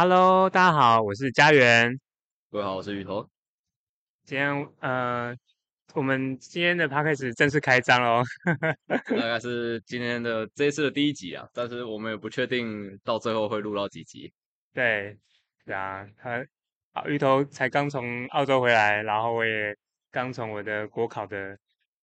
[0.00, 1.98] Hello，大家好，我是家园。
[2.52, 3.28] 各位好，我是芋头。
[4.24, 5.36] 今天呃，
[5.92, 8.22] 我们今天的 p a c k a g e 正式开张喽。
[8.88, 14.32] 大概是今天的这一次的第一集啊，但是我们也不确定到最后会录到几集。
[14.72, 15.18] 对，
[15.66, 16.46] 对啊，他
[16.92, 19.76] 啊，芋头才刚从澳洲回来，然后我也
[20.12, 21.58] 刚从我的国考的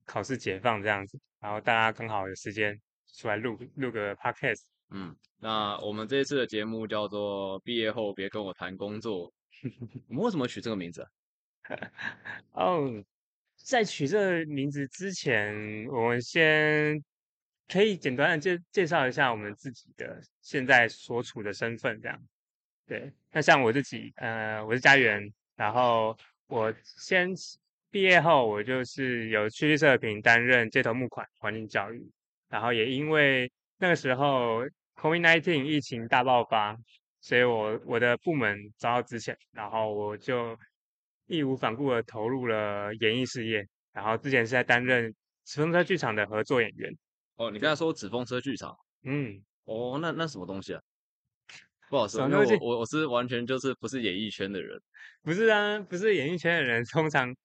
[0.06, 2.78] 考试解放这样子，然后大家刚好有时间
[3.18, 4.64] 出来录录个 podcast。
[4.92, 9.34] 嗯，那我们这一次的节目叫做“毕业后别跟我谈工作
[10.08, 11.08] ”。我们为什么取这个名字？
[12.54, 13.04] 哦，
[13.56, 17.04] 在取这个名字之前，我们先
[17.68, 22.22] 可以简单的介介绍一下我们自己的现在所处的身份，这样。
[22.86, 26.16] 对，那像我自己，呃，我是家园，然后
[26.46, 27.34] 我先
[27.90, 32.08] 毕业后，我就是有去社平担任街头募款环境教育，
[32.48, 34.64] 然后也因为那个时候
[34.96, 36.76] COVID-19 疫情大爆发，
[37.22, 40.58] 所以我我的部门遭到之前，然后我就
[41.28, 46.96] 义无反顾的投入了演艺事业，然后之前是在担任纸风车剧场的合作演员。
[47.36, 50.82] 哦，你刚才说纸风车剧场，嗯，哦，那那什么东西啊？
[51.90, 54.82] 不好说，因为我我我是完全就是不是演艺圈的人，
[55.22, 57.36] 不是啊，不是演艺圈的人，通常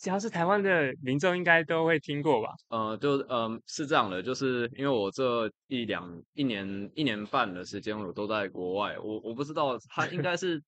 [0.00, 2.54] 只要是台湾的民众应该都会听过吧？
[2.68, 10.62] 呃，就嗯是这样的，就是因为我这一两一年一年半的时间我都在国外，我我不知道 他应该是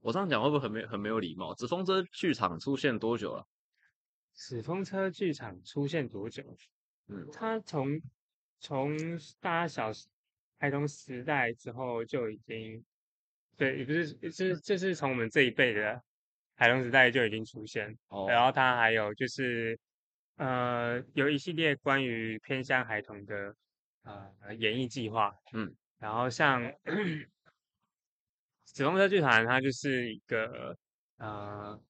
[0.00, 1.54] 我这样讲会不会很没很没有礼貌？
[1.54, 3.46] 纸风车剧场出现多久了？
[4.34, 6.42] 纸风车剧场出现多久？
[7.08, 8.00] 嗯，他从
[8.60, 8.96] 从
[9.40, 10.06] 大家小时。
[10.58, 12.84] 孩童时代之后就已经，
[13.56, 16.00] 对，也不是，是就是从我们这一辈的
[16.62, 17.92] 孩童时代就已经出现。
[18.08, 18.26] 哦。
[18.28, 19.76] 然后它还有就是，
[20.36, 23.54] 呃，有一系列关于偏向孩童的
[24.04, 25.34] 呃演艺计划。
[25.52, 25.74] 嗯。
[25.98, 26.62] 然后像
[28.64, 30.76] 紫风车剧团，它就是一个
[31.16, 31.80] 呃，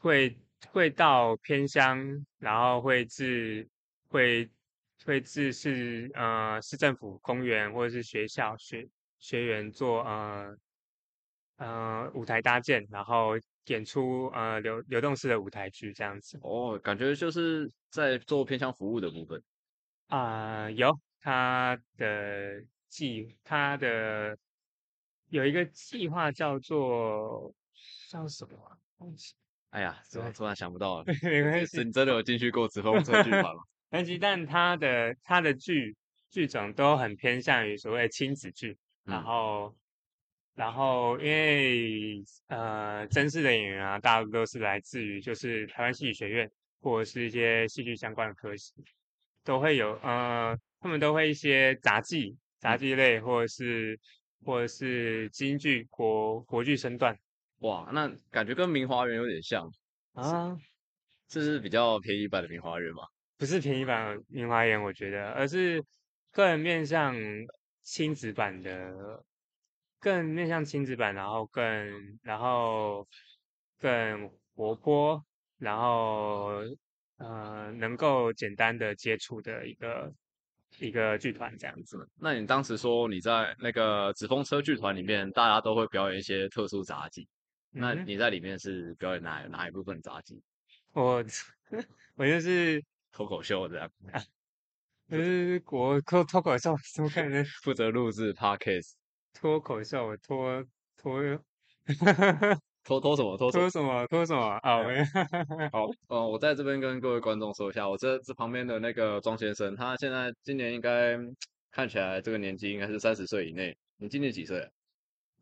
[0.00, 0.38] 会
[0.70, 3.68] 会到偏乡，然后会至
[4.08, 4.48] 会。
[5.06, 8.86] 会自市呃市政府公园或者是学校学
[9.20, 10.56] 学员做呃
[11.56, 13.38] 呃舞台搭建，然后
[13.68, 16.38] 演出呃流流动式的舞台剧这样子。
[16.42, 19.42] 哦，感觉就是在做偏向服务的部分。
[20.08, 24.36] 啊，有他的计，他的
[25.28, 27.54] 有一个计划叫做
[28.10, 29.34] 叫什么东西？
[29.70, 31.04] 哎呀，怎么突然想不到了？
[31.22, 33.62] 没关系，你真的有进去过紫风车剧团吗？
[33.90, 35.94] 但是，但他的他的剧
[36.30, 39.74] 剧种都很偏向于所谓亲子剧，然后，
[40.58, 48.74] 然后因为呃，真实的演员啊，大多都是来自于就是台湾戏剧学院或者是一些戏剧相关的科系，
[49.44, 53.96] 都会有呃，他们都会一些杂技、杂技类，或者是
[54.44, 57.16] 或者是京剧、国国剧身段。
[57.60, 59.64] 哇，那感觉跟明华园有点像
[60.14, 60.56] 啊，
[61.28, 63.04] 这是比较便宜版的明华园吗？
[63.36, 65.80] 不是便宜版明华园，我觉得，而是
[66.32, 67.14] 个人面向
[67.84, 69.24] 亲子版的，
[70.00, 71.64] 更面向亲子版，然后更
[72.22, 73.06] 然后
[73.78, 75.24] 更活泼，
[75.58, 76.60] 然后
[77.18, 80.12] 呃能够简单的接触的一个
[80.78, 82.08] 一个剧团这样子。
[82.16, 87.28] 那你当时说你在那个纸风车剧团里面，大家都会表演一些特殊杂技，
[87.70, 90.42] 那你在里面是表演哪哪一部分杂技？
[90.94, 91.24] 我
[92.16, 92.84] 我就是。
[93.10, 93.90] 脱口秀这样，
[95.08, 98.92] 呃，国脱脱口秀怎么可能负责录制 podcast？
[99.32, 100.64] 脱口秀脱
[100.96, 101.22] 脱
[102.84, 104.60] 脱脱什么脱脱什么脱什么啊？
[105.72, 111.18] 好，哦，我在这边跟各位观众说一下，我这这旁边的那个庄先生，他现在今年应该
[111.70, 113.76] 看起来这个年纪应该是三十岁以内。
[113.98, 114.66] 你今年几岁？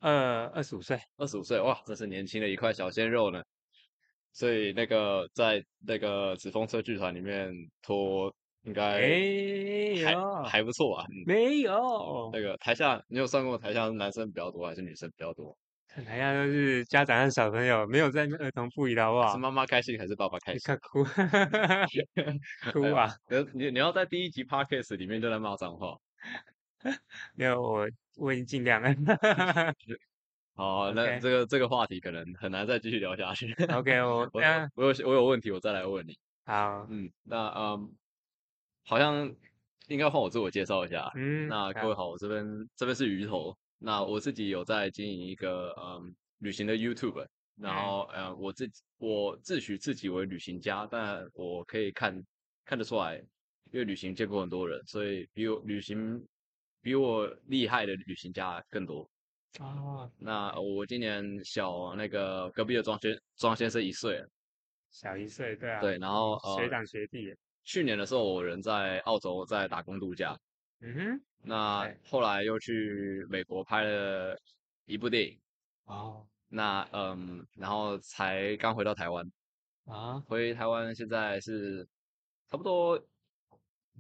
[0.01, 0.99] 呃，二十五岁。
[1.19, 3.43] 二十五岁，哇，这是年轻的一块小鲜肉呢。
[4.33, 8.35] 所以那个在那个紫风车剧团里面拖
[8.66, 9.00] 应该
[10.04, 11.04] 还还不错吧？
[11.25, 15.57] 没有那个台下你有算过台下是男生比较多还是女生比较多？
[16.04, 19.33] 台下都是家长和小朋友，没有在儿童不宜的好不好？
[19.33, 20.60] 是妈妈开心还是爸爸开 心？
[20.65, 21.03] 看哭
[22.72, 23.09] 哭啊！
[23.54, 25.97] 你你要在第一集 podcast 里面就在骂脏话？
[27.34, 28.95] 没有，我我已经尽量了。
[30.54, 33.53] 好，那这个这个话题可能很难再继续聊下去。
[33.72, 34.42] OK，我我
[34.74, 36.19] 我有我有问题，我再来问你。
[36.45, 37.91] 好，嗯，那嗯，
[38.86, 39.34] 好像
[39.88, 41.10] 应该换我自我介绍一下。
[41.16, 43.56] 嗯，那各位好，我这边这边是鱼头。
[43.78, 52.24] 那我自己有在经营一个嗯旅行的 YouTube，然后呃我自我自诩自己为旅行家，但我可以看
[52.65, 53.16] 看得出来，
[53.72, 56.24] 因为旅行见过很多人，所以比我旅行
[56.80, 59.09] 比我厉害的旅行家更多。
[59.59, 64.28] 哦，那我今年小那个隔壁的庄先庄先生一岁了，
[64.91, 67.34] 小一岁，对啊，对，然后学长学弟。
[67.66, 70.39] 去年的时候，我人在澳洲在打工度假，
[70.80, 74.39] 嗯哼，那后来又去美国拍了
[74.86, 75.39] 一部电影，
[75.84, 79.30] 哦，那嗯，然后才刚回到台湾，
[79.84, 81.84] 啊，回台湾现在是
[82.48, 82.98] 差不多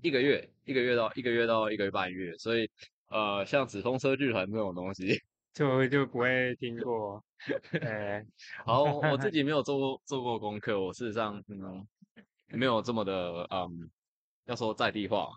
[0.00, 2.70] 一个月，一个月到一个月到一个半月，所以
[3.08, 5.20] 呃，像紫风车剧团这种东西。
[5.56, 7.24] 就就不会听 过，
[7.80, 8.24] 哎，
[8.64, 11.86] 好，我自己 没有做过做过功课，我事实上嗯
[12.48, 13.90] 没有这么的嗯，
[14.44, 15.30] 要说在地化，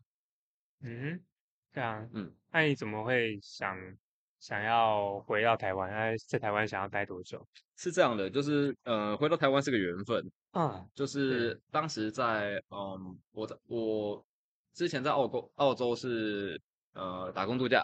[0.82, 1.20] 嗯，
[1.72, 3.78] 对啊，嗯，那你怎么会想
[4.40, 5.90] 想要回到台湾？
[5.90, 7.46] 哎，在台湾想要待多久？
[7.78, 14.26] 是这样的，就是呃，回到台湾是个缘分，啊，就是当时在嗯，我在我
[14.74, 16.62] 之前在澳洲澳洲是
[16.94, 17.84] 呃打工度假，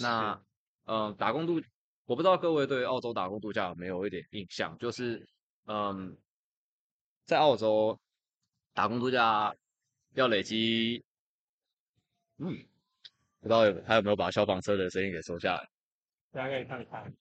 [0.00, 0.42] 那。
[0.84, 1.62] 嗯，打工度，
[2.06, 4.76] 我不知道各位对澳洲打工度假有没有一点印象？
[4.78, 5.24] 就是，
[5.66, 6.18] 嗯，
[7.24, 7.96] 在澳洲
[8.74, 9.54] 打工度假
[10.14, 11.02] 要累积，
[12.38, 12.48] 嗯，
[13.40, 15.68] 不知道有还有没有把消防车的声音给收下来？
[16.32, 17.12] 大家可以看看，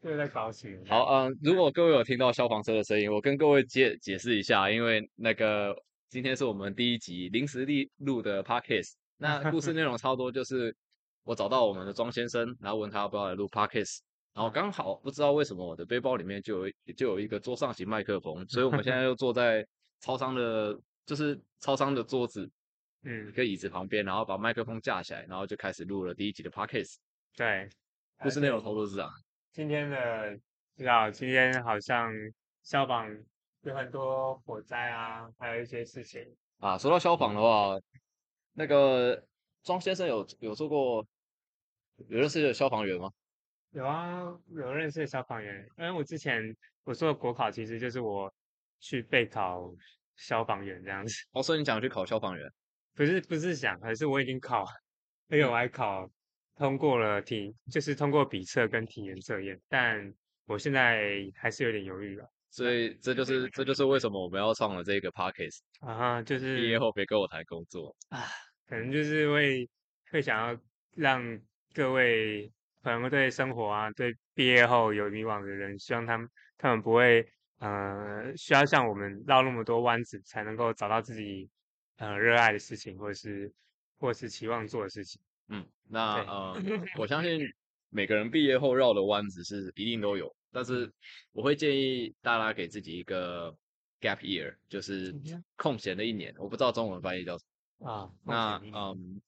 [0.00, 0.78] 这个在搞起。
[0.88, 5.76] 好，嗯，如果各位有听到消防车的声音，我跟各位解解释一下，因为那个
[6.08, 10.74] 今天是我们第一集临时立录的 podcast，那故事内容超多，就是。
[11.22, 13.98] 我找到我们的庄先生，然后问他要不要来录 podcast，
[14.32, 19.64] 然后刚好不知道为什么我的背包里面就有就有一个桌上型麦克风，所以我们现在又坐在
[20.00, 20.76] 超商的，
[21.10, 22.48] 就是超商的桌子，
[23.02, 26.98] 嗯，一个椅子旁边，然后把麦克风架起来，然后就开始录了第一集的 podcast。
[27.34, 27.68] 对，
[28.20, 29.10] 故事内容投入是这样。
[29.50, 30.38] 今天的
[30.76, 32.12] 知道，今天好像
[32.62, 33.08] 消防
[33.62, 36.24] 有很多火灾啊，还有一些事情
[36.58, 36.78] 啊。
[36.78, 37.76] 说到消防的话，
[38.52, 39.20] 那个
[39.64, 41.04] 庄先生有有做过。
[42.08, 43.10] 有认识的消防员吗？
[43.72, 44.22] 有啊，
[44.54, 45.68] 有认识的消防员。
[45.76, 48.32] 因为我之前我做的国考，其实就是我
[48.78, 49.74] 去备考
[50.20, 51.14] 消防员这样子。
[51.32, 52.48] 哦，所以你想去考消防员？
[52.94, 54.64] 不是，不是想，而是我已经考，
[55.28, 56.08] 而且我还考
[56.54, 59.60] 通过了体，就是通过笔测跟体验测验。
[59.68, 60.14] 但
[60.46, 62.30] 我现在还是有点犹豫了。
[62.50, 68.24] 所以这就是这就是为什么我们要创了这个 podcast 啊，就是毕业后别跟我谈工作啊，
[68.68, 69.68] 可能就是会
[70.12, 70.60] 会想要
[70.94, 71.40] 让。
[71.72, 72.50] 各位
[72.82, 76.28] 可能对生活啊，对毕业后有迷惘的人，希望他们
[76.58, 77.24] 他们不会
[77.60, 81.48] 呃需要像我们绕那么多弯子才能够找到自己
[81.96, 83.50] 呃热爱的事情，或者是
[83.98, 85.20] 或是期望做的事情。
[85.48, 86.62] 嗯，那呃
[86.98, 87.40] 我 相信
[87.88, 90.92] 每个人毕业后绕的弯子是一定都有，但是
[91.32, 93.50] 我会建议大家给自己一个
[94.00, 95.14] gap year，就是
[95.56, 96.34] 空闲的一年。
[96.38, 97.44] 我不知道中文翻译叫什
[97.78, 98.10] 么啊。
[98.24, 99.20] 那嗯，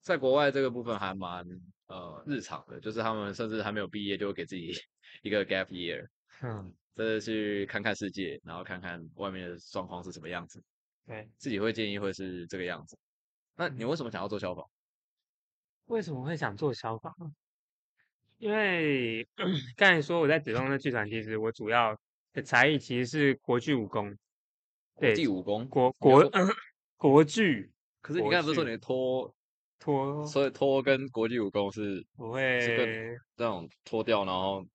[0.00, 1.44] 在国外这个部分还蛮。
[1.88, 4.72] 呃，日常的，就是他们甚至还没有毕业，就会给自己
[5.22, 6.04] 一个 gap year，
[6.42, 10.60] 嗯，这去看看世界，然后看看外面的状况是什么样子。
[11.06, 12.98] 对，自己会建议会是这个样子。
[13.54, 14.64] 那你为什么想要做消防？
[15.86, 17.14] 为什么会想做消防？
[18.38, 19.26] 因为
[19.76, 21.96] 刚才说我在子东的剧团，其实我主要
[22.32, 24.16] 的才艺其实是国剧武功。
[24.98, 26.30] 对国际武功，国国
[26.96, 27.70] 国剧。
[28.00, 29.32] 可是你刚才不是说你脱？
[29.78, 34.66] 脱，所以脱跟国际武功是不会是那种脱掉然后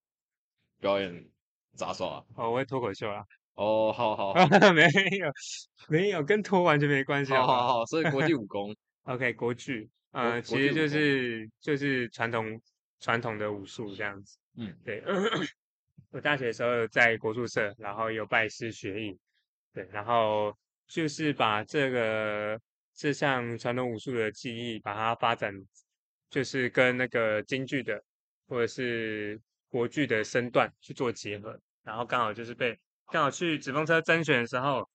[0.80, 1.28] 表演
[1.76, 2.24] 杂耍。
[2.36, 3.24] 哦，我会脱口秀啊。
[3.56, 4.34] 哦，好 好，
[4.74, 5.32] 没有
[5.90, 7.34] 没有，跟脱完全没关系。
[7.34, 8.76] 好好好，所以国际武功。
[9.04, 12.62] OK，国剧，呃，其实就是就是传统
[13.00, 14.38] 传统的武术这样子。
[14.58, 15.04] 嗯，对。
[16.12, 19.18] 我大学的时候在国术社，然后有拜师学艺。
[19.74, 20.56] 对，然后
[20.88, 22.60] 就是把这个。
[22.94, 25.52] 这项传统武术的技艺，把它发展，
[26.30, 28.00] 就是跟那个京剧的
[28.48, 29.40] 或者是
[29.72, 34.88] 国剧的身段去做结合，然后刚好就是被刚好去纸风车甄选的时候，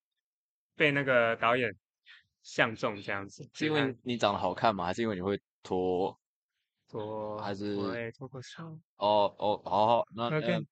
[0.77, 1.75] 被那个导演
[2.43, 3.49] 相中这样子。
[3.55, 4.85] 是因为你长得好看吗？
[4.85, 6.17] 还是因为你会脱
[6.89, 7.39] 脱？
[7.39, 8.63] 还是会脱口秀？
[8.99, 10.67] 哦哦，好好，那 OK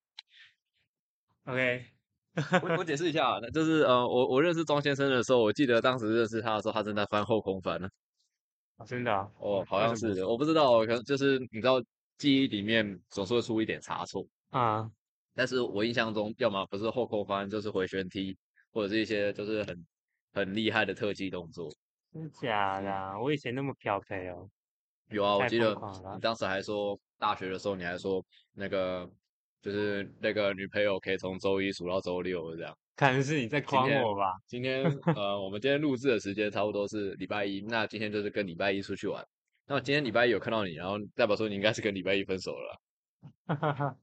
[1.44, 1.86] OK。
[2.62, 7.88] 我我解释一下，那就是呃，我我认识庄先生的时候，我记得当时认识他的时候，他正在翻后空翻呢。
[8.84, 9.12] 真的？
[9.38, 11.80] 哦，好像是，我不知道，可能就是你知道，
[12.18, 14.90] 记忆里面总是会出一点差错啊。
[15.34, 18.36] 但是我印象中，要么不是后空翻，就是回旋踢，
[18.72, 19.86] 或者是一些就是很
[20.32, 21.68] 很厉害的特技动作。
[22.12, 23.20] 真的假的？
[23.20, 24.48] 我以前那么漂皮哦。
[25.10, 25.74] 有啊，我记得
[26.14, 29.10] 你当时还说，大学的时候你还说那个。
[29.64, 34.34] 就是那个女朋友可以从周一数到周六这样，可能是你在诓我吧。
[34.46, 34.84] 今天
[35.16, 39.26] 呃，我们今天录制的时间差不多是礼拜一，那今天就是跟礼拜一出去玩。
[39.66, 42.80] 那我今天礼拜一有看到你，然后代表说你应该是跟礼拜一分手了。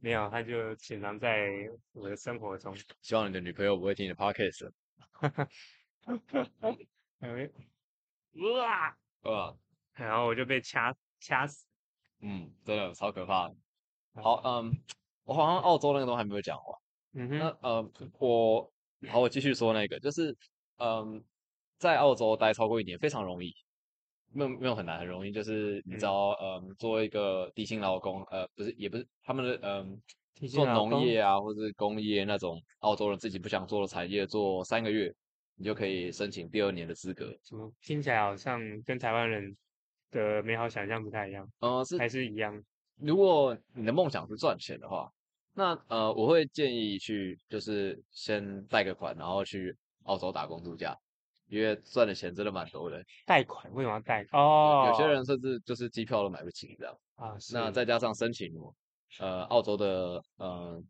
[0.00, 2.74] 没有，他就潜藏在我的生活中。
[3.00, 4.70] 希望你的女朋友不会听你的 podcast。
[8.34, 9.56] 哇哇！
[9.94, 11.66] 然后我就被掐掐死。
[12.20, 13.50] 嗯，真的超可怕。
[14.14, 14.72] 好，嗯，
[15.24, 16.78] 我好像澳洲那个都还没有讲完。
[17.14, 17.38] 嗯哼。
[17.38, 18.72] 那呃，我
[19.08, 20.36] 好，我继续说那个，就是
[20.78, 21.24] 嗯，
[21.78, 23.54] 在澳洲待超过一年非常容易，
[24.32, 25.32] 没有没有很难，很容易。
[25.32, 30.00] 就是你知道，嗯，做一个低薪劳工，呃，不是，也不是他们的，嗯，
[30.48, 35.14] 做农业啊，或者是工业那种澳洲人自己不想做的产业，做三个月。
[35.58, 37.34] 你就可以申请第二年的资格。
[37.42, 39.56] 怎么听起来好像跟台湾人
[40.10, 41.50] 的美好想象不太一样？
[41.60, 42.62] 呃，是还是一样？
[43.00, 45.10] 如果你的梦想是赚钱的话，
[45.54, 50.94] 那呃，我会建议去就是先贷个款，然后去澳洲打工度假，
[51.48, 53.02] 因为赚的钱真的蛮多的。
[53.24, 54.26] 贷款为什么要贷？
[54.32, 57.36] 哦，有些人甚至就是机票都买不起这样啊。
[57.52, 58.52] 那再加上申请
[59.18, 60.82] 呃澳洲的呃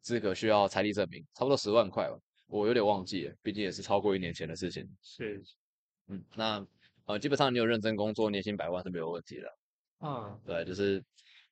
[0.00, 2.16] 资格需要财力证明，差不多十万块吧。
[2.46, 4.86] 我有点忘记了，毕竟也是超过一年前的事情。
[5.00, 5.42] 是，
[6.08, 6.66] 嗯，那
[7.06, 9.48] 呃，基本上你有认真工作，年薪百万是没有问题的。
[10.00, 11.02] 嗯，对，就是，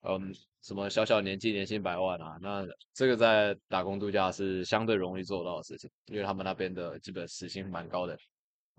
[0.03, 0.31] 嗯，
[0.61, 8.19] 什么小小年纪年薪百万啊，那这个在打工度假是相对容易做到的事情，因为他们那边的基本时薪蛮高的。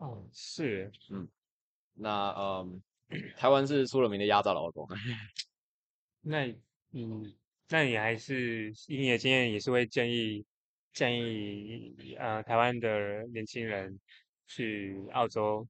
[0.02, 1.28] 哦，是，嗯，
[1.94, 2.82] 那嗯，
[3.38, 4.88] 台湾是出了名的压榨劳工。
[6.22, 6.48] 那，
[6.92, 7.32] 嗯，
[7.70, 10.44] 那你还是以你的经验，也是会建议。
[10.94, 13.98] 建议呃台湾的年轻人
[14.46, 15.66] 去澳洲，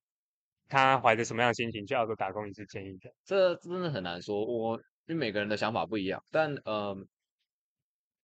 [0.68, 2.48] 他怀着什么样的心情去澳洲打工？
[2.50, 3.14] 你是建议的？
[3.24, 6.24] 这真的很难说，我因为每个人的想法不一样。
[6.32, 6.98] 但呃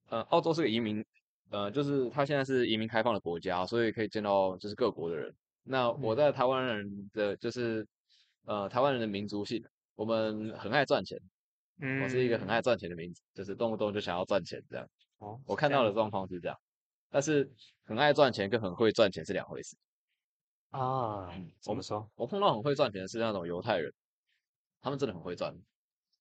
[0.08, 1.06] 呃，澳洲是个移民，
[1.52, 5.36] 呃，就是他现在是移民开放的国家，所以可以见到就是各国的人。
[5.68, 7.86] 那我在台湾人的就是
[8.46, 9.64] 呃台湾人的民族性，
[9.96, 11.20] 我们很爱赚钱。
[11.80, 14.90] 嗯，我是一个很爱赚钱的民族，就是动不动就想要赚钱这样。
[15.20, 16.58] 哦，我看到的状况是这样。
[17.10, 17.48] 但是
[17.86, 19.78] 很爱赚钱跟很会赚钱是两回事
[20.72, 21.30] 啊。
[21.62, 22.10] 怎么说？
[22.16, 23.94] 我碰到很会赚钱的是那种犹太人，
[24.82, 25.56] 他们真的很会赚。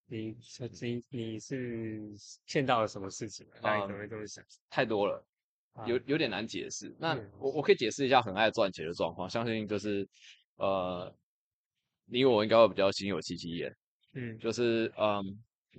[0.08, 0.36] 你
[0.82, 2.02] 你你是
[2.46, 3.46] 见到了什么事情？
[3.62, 4.44] 那你怎么会这么想？
[4.68, 5.24] 太多了，
[5.84, 6.94] 有有点难解释。
[6.98, 9.28] 那我我可以解释一下很爱赚钱的状况。
[9.28, 10.08] 相信就是
[10.56, 11.14] 呃，
[12.06, 13.76] 你我应该会比较心有戚戚焉。
[14.14, 15.22] 嗯，就是嗯，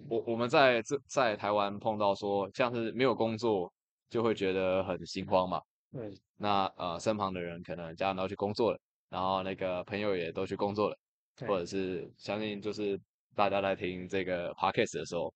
[0.08, 3.72] 我我们在这在台湾碰到说像是没有工作。
[4.10, 5.62] 就会觉得很心慌嘛。
[5.92, 6.10] 对。
[6.38, 10.98] 那呃，身旁的人可能家人都去工作了，然后那个朋友也都去工作了，
[11.46, 12.98] 或者是相信就是
[13.36, 15.34] 大家在听这个 podcast 的时候，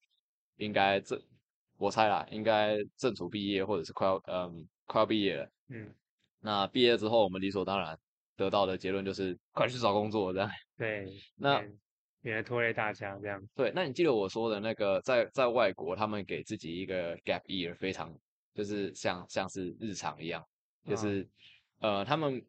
[0.56, 1.22] 应该正
[1.82, 5.52] 我猜啦，应该正处毕业或者是快要嗯快要毕业了。
[5.70, 5.94] 嗯。
[6.40, 7.98] 那毕业之后，我们理所当然
[8.36, 10.50] 得到的结论就是快去找工作这样。
[10.78, 11.08] 对。
[11.36, 11.60] 那
[12.22, 13.42] 免得拖累大家这样。
[13.56, 13.72] 对。
[13.74, 18.16] 那你记得我说的那个在在外国，他们给自己一个 gap year 非常。
[18.54, 20.46] 就是像像是日常一样，
[20.86, 21.26] 就是
[21.80, 22.46] 呃，他们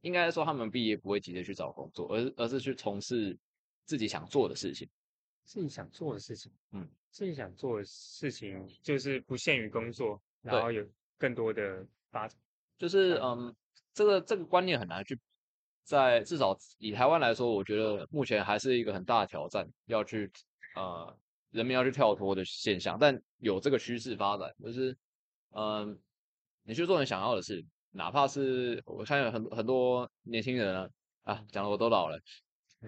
[0.00, 3.38] 应该说他们毕业不会急着去找工作，而而是去从事
[3.84, 4.90] 自己想做的事情。
[5.44, 10.84] 自己想做的事情，嗯，自己想做的事情就是不限于工作，然后有
[11.16, 12.36] 更多的发展。
[12.76, 13.54] 就是嗯，
[13.92, 15.16] 这个这个观念很难去
[15.84, 20.28] 在至少以台湾来说，我觉得目前还是一个很大的挑战，要去
[20.74, 21.16] 呃
[21.52, 24.94] 人民要去跳脱的现象，但有这个趋势发展，就是。
[25.56, 25.96] 嗯，
[26.64, 30.90] 你去做你想要的事，哪怕是我看有很很多年轻人啊，
[31.22, 32.18] 啊，讲的我都老了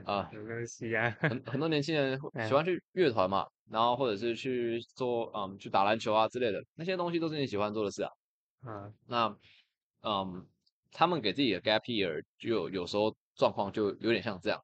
[0.04, 2.18] 啊，没关系啊，很很多年轻人
[2.48, 8.10] 喜欢去乐团嘛，然后或者是去做嗯去打篮球啊之类的，那些东西都是你喜欢做的事啊。
[8.66, 9.36] 嗯，那
[10.02, 10.46] 嗯，
[10.92, 14.62] 他们给自己的 gap year 就有时候状况就有点像这样。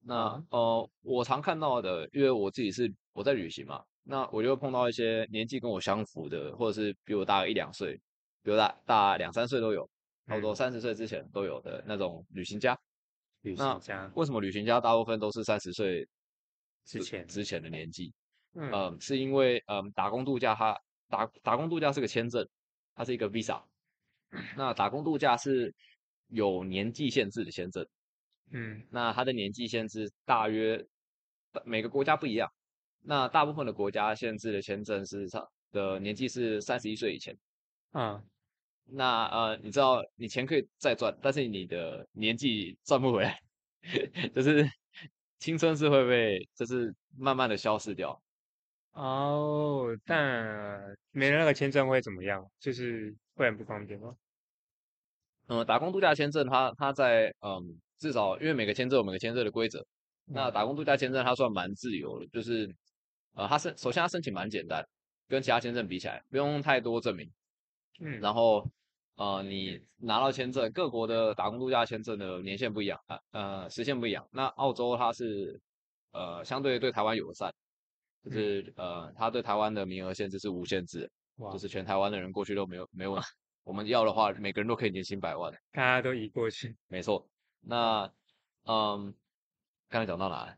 [0.00, 3.82] 那呃，我常看到的，因为我自己是我在旅行嘛。
[4.10, 8.00] 那我就会碰到一些年纪跟我相符的，或者是比我大一两岁，
[8.42, 9.86] 比我大大两三岁都有，
[10.26, 12.78] 差不多三十岁之前都有的那种旅行家。
[13.42, 16.08] 旅行家为什么旅行家大部分都是三十岁
[16.86, 18.10] 之前之前的年纪？
[18.54, 22.48] 嗯，是因为嗯打工度假，它打打工度假是个签证，
[22.94, 23.62] 它是一个 visa。
[24.56, 25.74] 那打工度假是
[26.28, 27.86] 有年纪限制的签证。
[28.50, 30.84] 嗯，那它的年纪限制大约
[31.64, 32.50] 每个国家不一样。
[33.00, 37.36] 那大部分的国家限制的签证是上的年纪是三十一岁以前，
[37.92, 38.22] 嗯，
[38.84, 43.40] 那呃，你知道你钱可以再赚，但是你的年纪赚不回来，
[44.34, 44.68] 就是
[45.38, 48.20] 青春是会被就是慢慢的消失掉。
[48.98, 50.80] 哦，但
[51.12, 52.44] 没了那个签证会怎么样？
[52.58, 54.12] 就是会很不方便吗？
[55.46, 59.86] 嗯，打工度假签证它它在嗯至少因为每个签证有每个签证的规则。
[60.24, 62.68] 那打工度假签证它算蛮自由的，就是
[63.34, 64.84] 呃，它申首先它申请蛮简单，
[65.28, 67.30] 跟其他签证比起来不用太多证明。
[68.00, 68.68] 嗯，然后
[69.14, 74.26] 呃，你拿到签证，各国的打工度假签证的年限不一样啊，呃，时限不一样。
[74.32, 75.60] 那澳洲它是
[76.10, 77.54] 呃相对对台湾友善，
[78.28, 81.10] 就是呃，他对台湾的名额限制是无限制，
[81.52, 83.18] 就是全台湾的人过去都没有没有，
[83.64, 86.76] 我们要的话，每个人都可以年薪百万，大家都移过去。
[86.88, 87.28] 没错，
[87.60, 88.12] 那
[88.64, 89.14] 嗯。
[89.90, 90.54] 刚才讲到哪？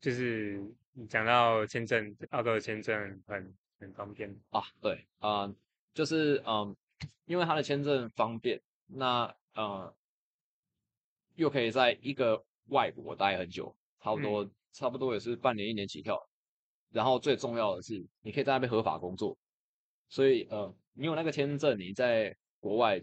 [0.00, 0.62] 就是
[1.08, 4.62] 讲到签证，澳洲的签证很很方便啊。
[4.80, 5.52] 对啊，
[5.92, 6.76] 就是嗯，
[7.24, 9.92] 因为他的签证方便，那呃，
[11.34, 16.24] 又可以在一个外国待很久，差不多差不多也是半年一年起跳。
[16.94, 19.36] 然后最重要的是，你可以在那边合法工作。
[20.08, 22.98] 所以呃，你有那个签证，你在国外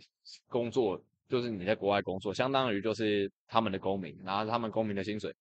[0.47, 0.99] 工作。
[1.31, 5.33] 就是你在国外工作，相当于就是他们的公民，拿着他们公民的薪水。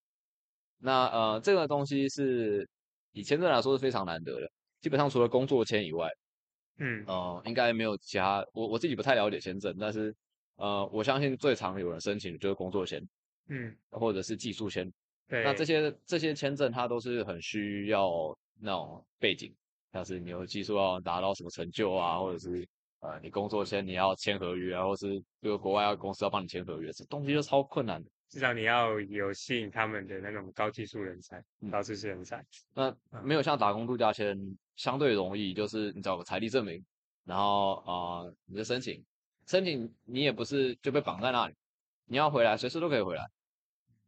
[0.78, 2.64] 那呃，这个东西是
[3.10, 4.48] 以签证来说是非常难得的。
[4.80, 6.08] 基本上除了工作签以外，
[6.78, 8.46] 嗯，呃，应该没有其他。
[8.52, 10.14] 我我自己不太了解签证，但是
[10.54, 13.04] 呃，我相信最常有人申请的就是工作签，
[13.48, 14.88] 嗯，或者是技术签。
[15.30, 19.50] 对，那这些这些签证它都是很需要那种背景，
[19.94, 22.68] 像是你有技术要达到什么成就啊，或者是。
[23.02, 28.10] 呃，你工作签你要签合约啊，或是这个国外要公司要帮你签合约，这东西就超困难的。
[28.28, 32.44] 至少你要有吸引他们的那种高技术人才、高知识人才。
[32.74, 34.38] 那没有像打工度假签
[34.76, 36.84] 相对容易，就是你找个财力证明，
[37.24, 39.02] 然后啊，你就申请，
[39.46, 41.54] 申请你也不是就被绑在那里，
[42.04, 43.26] 你要回来随时都可以回来。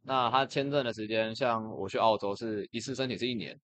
[0.03, 3.59] 那他签证的时间，像我去澳洲是一次申请是一年，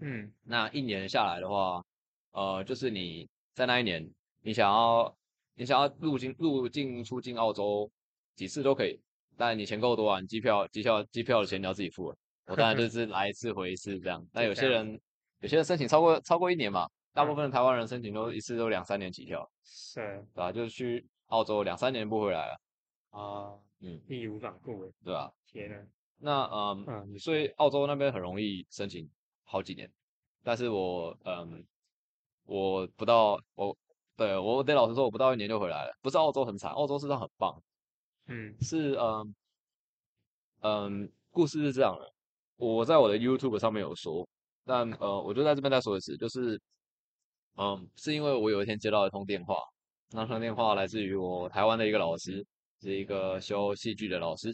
[0.00, 1.84] 嗯，那一年下来的话，
[2.32, 4.08] 呃，就是你在那一年。
[4.42, 5.14] 你想要，
[5.54, 7.90] 你想要入境、入境、出境澳洲
[8.34, 8.98] 几次都可以，
[9.36, 12.16] 但你钱够多啊，机票、机票、机票的钱你要自己付了。
[12.46, 14.26] 我当然就是来一次回一次这样。
[14.32, 14.98] 但 有些人，
[15.40, 19.46] 有些人申请超过超过一年嘛，大部分的台湾人申请都一次都两三年起跳。
[19.62, 20.00] 是，
[20.34, 20.50] 对吧？
[20.50, 22.60] 就是去澳洲两三年不回来了。
[23.10, 25.32] 啊，嗯，义无反顾哎，对吧？
[25.46, 25.86] 天呐，
[26.18, 29.08] 那嗯，所以澳洲那边很容易申请
[29.44, 29.90] 好几年，
[30.42, 31.64] 但是我嗯，
[32.44, 33.76] 我不到我。
[34.16, 35.96] 对我得老实说，我不到一年就回来了。
[36.02, 37.58] 不是澳洲很惨，澳洲实上很棒。
[38.26, 39.34] 嗯，是嗯
[40.60, 42.12] 嗯，故事是这样的。
[42.58, 44.28] 我在我的 YouTube 上面有说，
[44.66, 46.60] 但呃，我就在这边再说一次，就是
[47.56, 49.56] 嗯，是因为我有一天接到一通电话，
[50.10, 52.46] 那通电话来自于我台湾的一个老师，
[52.80, 54.50] 是一个修戏剧的老师。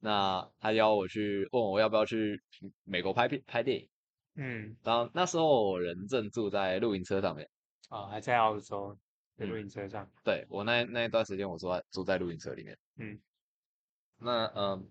[0.00, 2.42] 那他邀我去，问我要不要去
[2.84, 3.88] 美国拍片拍电影。
[4.34, 7.48] 嗯，然后那时候我人正住在露营车上面。
[7.88, 8.98] 啊，还在澳洲
[9.36, 10.10] 的露营车上。
[10.24, 12.76] 对我那那一段时间，我住在住在露营车里面。
[12.96, 13.20] 嗯，
[14.18, 14.90] 那嗯，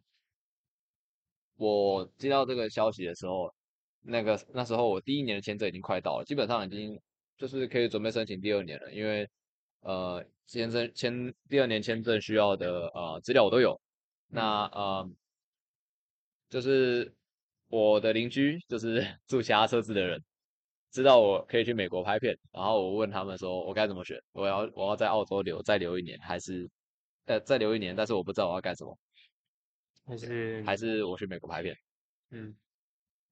[1.55, 3.53] 我接到这个消息的时候，
[4.01, 7.01] 那个那时候我第一年的签证已经快到了，基本上已经
[7.37, 8.93] 就是可以准备申请第二年了。
[8.93, 9.27] 因为
[9.81, 13.79] 呃，签证签第二年签证需要的呃资料我都有。
[14.27, 15.09] 那呃，
[16.49, 17.13] 就是
[17.67, 20.23] 我的邻居，就是 住其他车子的人。
[20.91, 24.21] 知道我可以去美国拍片，然后我问他们说，我该怎么选？
[24.33, 26.69] 我要我要在澳洲留再留一年，还是
[27.27, 27.95] 呃再留一年？
[27.95, 28.97] 但是我不知道我要干什么，
[30.05, 31.73] 还是还是我去美国拍片？
[32.31, 32.53] 嗯，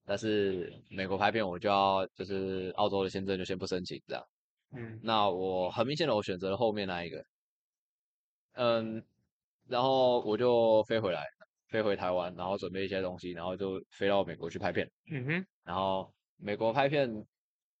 [0.06, 4.26] 但是美国拍片我就要就是澳洲的签证就先不申请这样。
[4.72, 7.24] 嗯，那我很明显的我选择了后面那一个。
[8.52, 9.04] 嗯，
[9.68, 11.24] 然后我就飞回来，
[11.68, 14.90] 飞回台湾，然后准备一些东西，然后就飞到美国去拍片。
[15.10, 17.26] 嗯哼，然后美国拍片。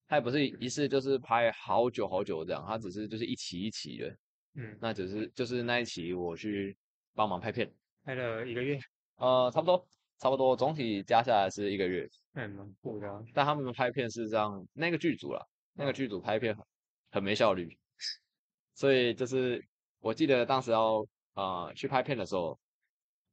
[0.08, 4.16] 他也不是一次就是拍好久好久这样，他只是就是一期一期的，
[4.56, 6.76] 嗯，那只是就是那一期我去
[7.14, 7.72] 帮忙拍片，
[8.02, 8.76] 拍了一个月，
[9.18, 9.86] 呃，差不多
[10.18, 13.24] 差不多，总体加下来是一个月，嗯，蛮酷的。
[13.32, 16.56] 但他们拍片是这样，那个剧组啦，那个剧组拍片
[17.10, 17.76] 很很没效率，
[18.74, 19.64] 所以就是
[20.00, 22.58] 我记得当时要呃去拍片的时候，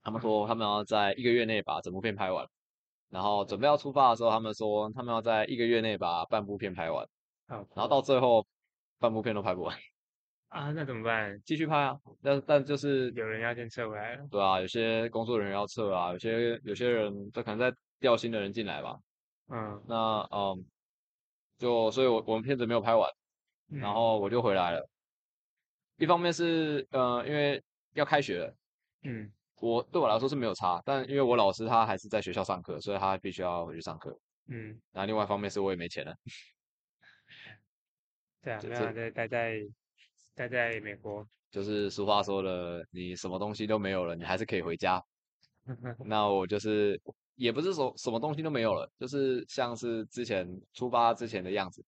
[0.03, 2.45] 他们说他们要在一个月内把整部片拍完。
[3.09, 7.07] 然后准备要出发的时候，他们说他们要在一个月内把半部片拍完。
[7.47, 8.45] 然后到最后，
[8.99, 9.73] 半部片都拍不完。
[10.49, 11.41] 啊，那怎么办？
[11.45, 11.97] 继续拍啊。
[12.21, 14.27] 但但就是有人要先撤回来了。
[14.29, 18.99] 对啊，有些工作人员要撤啊，有些有些人他可能在调新的人进来吧。
[19.47, 19.81] 嗯。
[19.87, 20.65] 那嗯，
[21.57, 23.09] 就所以我我们片子没有拍完，
[23.69, 24.89] 然后我就回来了。
[25.97, 27.61] 一方面是呃，因为
[27.93, 28.55] 要开学了。
[29.03, 29.31] 嗯。
[29.59, 34.15] 我对我来说是没有差，但因为我老师他还是在学校上课，所以他必须要回去上课。
[34.49, 36.15] 嗯，然后另外一方面是我也没钱了。
[38.43, 39.59] 对啊，没有在待在
[40.35, 45.03] 待在美国，就是俗话说的，你什么东西都没有了，你还是可以回家。
[46.05, 47.01] 那我就是
[47.33, 51.83] 也不是说什么东西都没有了，就是像是之前出发之前的样子，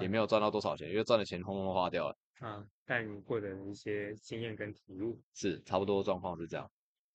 [0.00, 2.16] 也没有赚到多少钱，因为赚的钱通通花掉了。
[2.40, 6.70] 啊，但你获得一些经验跟体悟，是差不多状况是这样。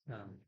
[0.08, 0.39] 嗯，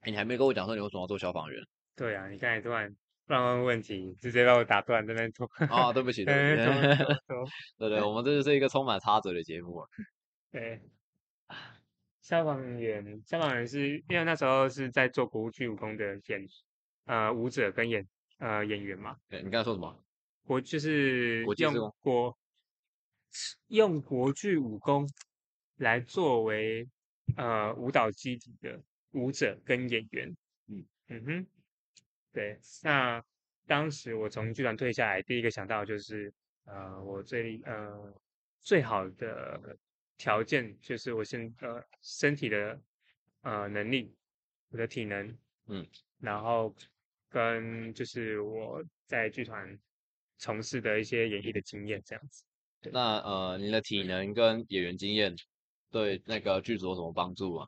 [0.00, 1.62] 哎，你还没跟我讲说你为什么要做消防员？
[1.94, 2.94] 对啊，你刚才突然
[3.26, 5.46] 乱问问题，直接把我打断，在那拖。
[5.68, 6.68] 啊，对不起，对不起。
[7.76, 9.84] 对对，我们这就是一个充满插嘴的节目。
[10.50, 10.80] 对，
[12.22, 16.46] 消防员，消防员是因为那时候是在做国剧武功的演，
[17.04, 18.06] 呃，舞者跟演，
[18.38, 19.16] 呃，演员嘛。
[19.28, 19.94] 对你刚才说什么？
[20.48, 22.36] 国就是用国。
[23.68, 25.06] 用国剧武功
[25.76, 26.88] 来作为
[27.36, 28.82] 呃舞蹈基底的
[29.12, 30.34] 舞者跟演员，
[30.66, 31.46] 嗯嗯哼，
[32.32, 32.58] 对。
[32.82, 33.22] 那
[33.66, 36.32] 当时我从剧团退下来，第一个想到就是
[36.64, 38.12] 呃我最呃
[38.60, 39.76] 最好的
[40.16, 42.80] 条件就是我现呃身体的
[43.42, 44.10] 呃能力，
[44.70, 45.86] 我的体能，嗯，
[46.18, 46.74] 然后
[47.28, 49.78] 跟就是我在剧团
[50.38, 52.44] 从事的一些演艺的经验这样子。
[52.92, 55.34] 那呃，你的体能跟演员经验
[55.90, 57.66] 对那个剧组有什么帮助吗？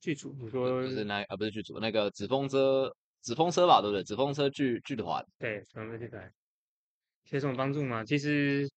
[0.00, 4.04] 剧组你说不是那啊，不是剧组那个纸风车，纸风车吧，对不对？
[4.04, 6.32] 纸风车剧剧团，对，纸风车剧团，
[7.30, 8.04] 有什么帮助吗？
[8.04, 8.70] 其实，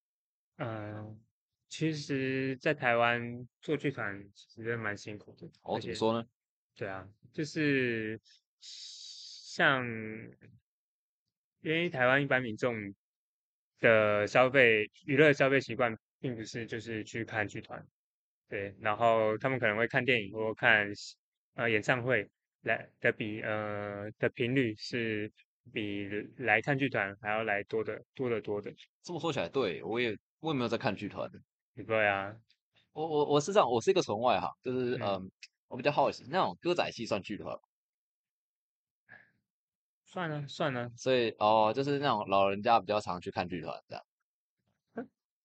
[0.58, 1.20] 嗯，
[1.68, 5.48] 其实，在台湾做剧团其实蛮辛苦的。
[5.62, 6.28] 哦，怎么说呢？
[6.76, 8.20] 对啊，就是
[8.60, 9.86] 像，
[11.62, 12.74] 因为台湾一般民众。
[13.80, 17.86] 的消费娱乐消费习惯，并不是就是去看剧团，
[18.48, 20.88] 对，然后他们可能会看电影或看
[21.56, 22.28] 呃演唱会
[22.62, 25.32] 来的比呃的频率是
[25.72, 28.74] 比来看剧团还要来多的多得多的。
[29.04, 31.39] 这么说起来，对我也我也没有在看剧团的。
[31.86, 32.36] 对啊，
[32.92, 35.32] 我我我是这样，我是一个纯外行，就是嗯，
[35.68, 37.58] 我比较好奇那种歌仔戏算剧团。
[40.12, 44.04] 算了算了，所以哦，就是那种老人家比较常去看剧团这样。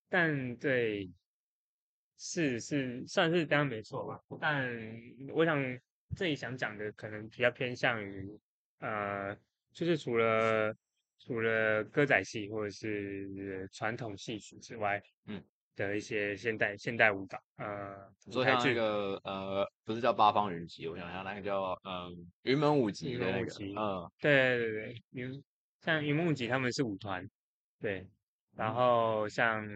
[0.08, 1.10] 但对，
[2.16, 4.18] 是是算是这样没错吧？
[4.40, 4.66] 但
[5.34, 5.62] 我想
[6.16, 8.40] 这里想讲的可能比较偏向于
[8.78, 9.36] 呃，
[9.72, 10.74] 就是除了
[11.18, 15.44] 除了歌仔戏或者是传统戏曲之外，嗯。
[15.76, 25.42] 的一些现代现代舞蹈，呃，说像这个呃，不是叫八方云集，我想想那个叫嗯云门舞集的那个，嗯，对对对，云
[25.80, 27.28] 像云门舞集他们是舞团，
[27.80, 28.06] 对，
[28.56, 29.68] 然后像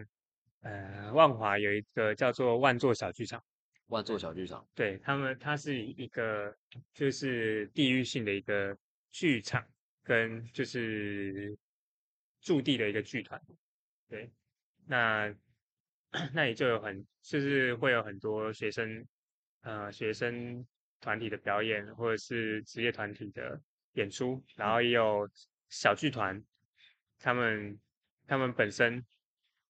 [0.61, 3.43] 呃万华有一个叫做万座小剧场，
[3.87, 6.55] 万座小剧场，对他们，它是一个
[6.93, 8.77] 就是地域性的一个
[9.11, 9.67] 剧场，
[10.03, 11.57] 跟就是
[12.39, 13.41] 驻地的一个剧团，
[14.07, 14.31] 对，
[14.85, 15.33] 那。
[16.33, 19.05] 那里就有很，就是会有很多学生，
[19.61, 20.65] 呃，学生
[20.99, 23.61] 团体的表演，或者是职业团体的
[23.93, 25.29] 演出，然后也有
[25.69, 26.43] 小剧团，
[27.19, 27.79] 他们
[28.25, 29.05] 他们本身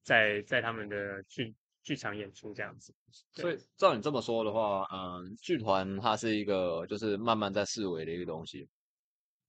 [0.02, 2.94] 在在他们的剧剧场演出这样子。
[3.34, 8.66] 所以照你这么说的话，嗯，剧团它是一个就是慢慢在式微的一个东西。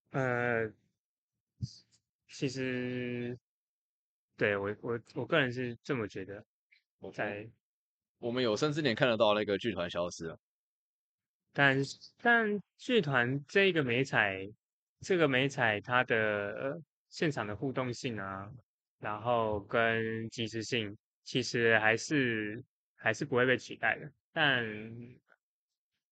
[0.09, 0.69] 呃，
[2.27, 3.37] 其实
[4.35, 6.45] 对我我我个人是这么觉得。
[7.09, 7.49] 在
[8.19, 10.37] 我们有生之年看得到那个剧团消失了，
[11.53, 11.77] 但
[12.21, 14.47] 但剧团这个美彩，
[14.99, 18.47] 这个美彩它的现场的互动性啊，
[18.99, 22.63] 然后跟即时性，其实还是
[22.95, 24.11] 还是不会被取代的。
[24.31, 24.63] 但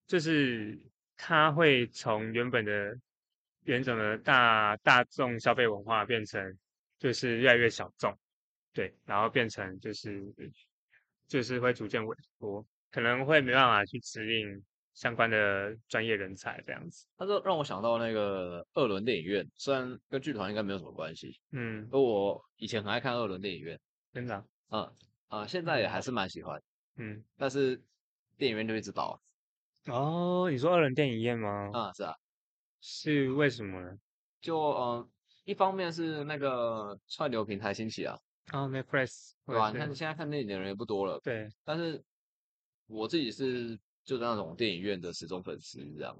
[0.07, 0.79] 就是
[1.15, 2.97] 它会从原本的
[3.65, 6.57] 原种的大大众消费文化变成
[6.97, 8.17] 就是越来越小众，
[8.73, 10.33] 对，然后变成就是。
[11.29, 14.61] 就是会逐渐萎缩，可能会没办法去指引
[14.95, 17.05] 相关的专业人才这样子。
[17.15, 23.79] 他说让我想到那个二轮电影院，虽然跟剧团应该没有什么关系，嗯，而我以前很爱看二轮电影院，
[24.11, 24.91] 真的，嗯
[25.27, 26.59] 啊，现在也还是蛮喜欢，
[26.97, 27.79] 嗯，但是
[28.35, 29.21] 电影院就一直倒。
[29.85, 31.69] 哦，你说二轮电影院吗？
[31.71, 32.13] 啊，是啊，
[32.81, 33.95] 是为什么呢？
[34.41, 35.09] 就嗯，
[35.45, 38.17] 一方面是那个串流平台兴起啊。
[38.51, 39.71] 啊，Netflix，对吧？
[39.71, 41.19] 你看现在看电影的人也不多了。
[41.23, 42.03] 对，但是
[42.87, 46.17] 我自己是就是那种电影院的始终粉丝这样。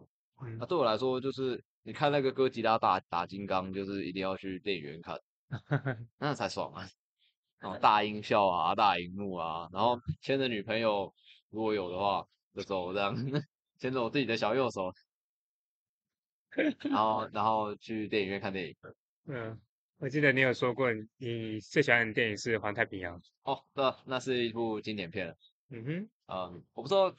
[0.58, 5.20] 那对我来说，就是你看那个哥吉拉打打金刚，就是一定要去电影院看，
[6.18, 6.88] 那才爽啊！
[7.60, 11.14] 然后大音效啊，大荧幕啊，然后 牵着女朋友，
[11.50, 13.14] 如果有的话，就走这样，
[13.80, 14.94] 牵着我自己的小右手，
[16.90, 18.76] 然后然后去电影院看电影。
[19.26, 19.60] 嗯。
[20.00, 25.36] 我记得你有说过，你最喜欢的电影是《环太平洋》哦，对，那是一部经典片。
[25.72, 27.14] 嗯哼，嗯，我不知道，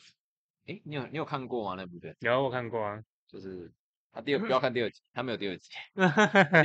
[0.66, 1.74] 哎，你有你有看过吗？
[1.76, 2.16] 那部片？
[2.20, 3.04] 有，我看过啊。
[3.28, 3.70] 就是
[4.10, 6.02] 他第二不要看第二集，他没有第二集，第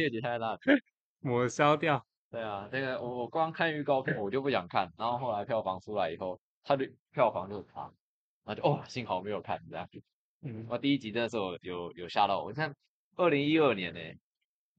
[0.05, 0.57] 二集太烂，
[1.19, 2.05] 抹消掉。
[2.31, 7.91] 对啊，这个我我光看预告片我就不想看，然后后来票房出来以后，他的票房就差，
[8.45, 9.85] 然后就哦，幸好没有看这样。
[10.43, 12.73] 嗯，我第一集那时候有有吓到我，你看
[13.17, 13.99] 二零一二年呢，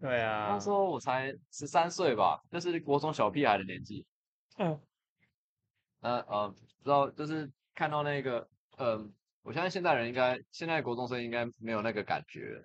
[0.01, 4.05] 对啊，那时候我才十三岁吧，那是国中小屁孩的年纪。
[4.59, 4.81] 嗯，
[6.01, 12.63] 呃呃，不知道就是看到那个，嗯，我相信现代人应该，现在国中生应该没有那个感觉，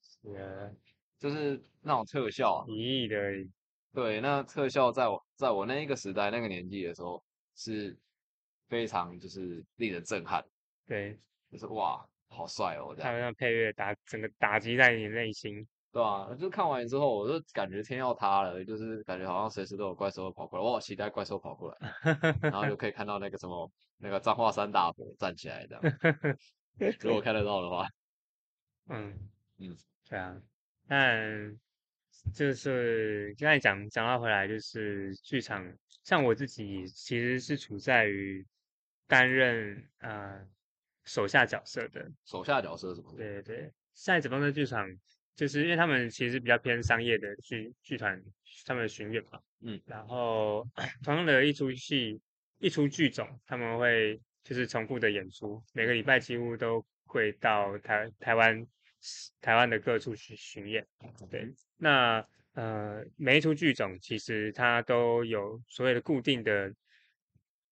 [0.00, 0.76] 是，
[1.18, 3.16] 就是那种特效，一亿的。
[3.92, 7.22] 对，那特效在我在我那一个时代那个年纪的时候，
[7.56, 7.96] 是
[8.68, 10.44] 非常就是令人震撼。
[10.86, 11.18] 对，
[11.50, 12.94] 就是哇，好帅哦！
[12.96, 16.34] 他那配乐打整个打击在你内心，对吧？
[16.38, 25.82] 就看完之后，我就感觉天要塌了，就是感觉好像随时都有怪兽跑过来，我好期待怪兽跑过来，然后就可以看到那个什么那个彰化山大伯站起来这样。
[27.00, 27.88] 如果看得到的话，
[28.90, 29.12] 嗯
[29.58, 29.76] 嗯，
[30.08, 30.36] 对啊，
[30.86, 31.58] 但。
[32.34, 35.64] 就是刚才讲讲到回来，就是剧场，
[36.02, 38.44] 像我自己其实是处在于
[39.06, 40.44] 担任呃
[41.04, 42.10] 手下角色的。
[42.24, 43.14] 手下角色是么？
[43.16, 44.84] 对对对，在子方的剧场，
[45.38, 48.22] 就是因为他们其实比较偏商业的剧剧团，
[48.66, 49.40] 他们的巡演嘛。
[49.62, 49.80] 嗯。
[49.86, 50.66] 然后
[51.02, 52.20] 同样的一出戏，
[52.58, 58.66] 一出剧种，他们会就是重复的演出，每个礼拜几乎都会到台台湾。
[59.40, 60.84] 台湾的各处去巡演，
[61.30, 66.74] 对，那呃每一出剧种其实它都有所谓的固定的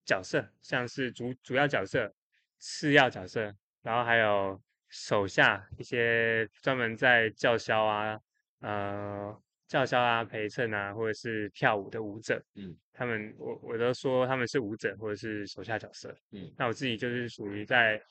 [0.05, 2.15] 角色，像是主主要角色、
[2.59, 8.19] 次要角色，然后还有手下一些专门在叫嚣啊、
[8.61, 18.01] 呃叫嚣啊、陪衬啊，或者是跳舞的舞者，嗯，他们我我都说他们是舞者或者是手下角色，嗯，那我自己就是属于在。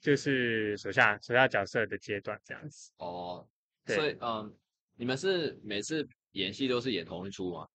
[0.00, 3.48] 就是手下手下角色的阶段这样子哦，
[3.86, 4.52] 所以嗯，
[4.96, 7.68] 你们是每次演戏都是演同一出吗？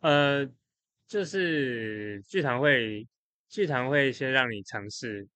[0.00, 0.46] 呃，
[1.06, 3.08] 就是剧团会
[3.48, 5.26] 剧团会先让你尝试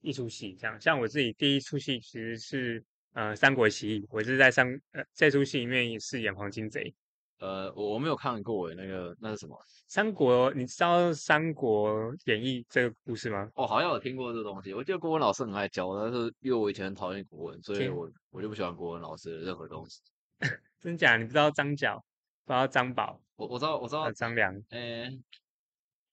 [0.00, 2.84] 一出戏，这样像我自己第一出戏其实是
[3.14, 6.94] 呃《三国奇义》，我是在三呃这出戏里面饰演黄金贼。
[7.38, 9.56] 呃，我我没有看过那个那是什么？
[9.86, 13.48] 三国，你知道《三国演义》这个故事吗？
[13.54, 14.74] 哦，好像有听过这东西。
[14.74, 20.00] 我记得国文老师很爱教，但是因为我以前很讨厌国文，所以我我就不喜欢国文老师的任何东西。
[20.80, 21.16] 真假？
[21.16, 22.04] 你不知道张角，
[22.44, 23.20] 不知道张宝？
[23.36, 24.52] 我我知道，我知道张良。
[24.70, 25.22] 嗯，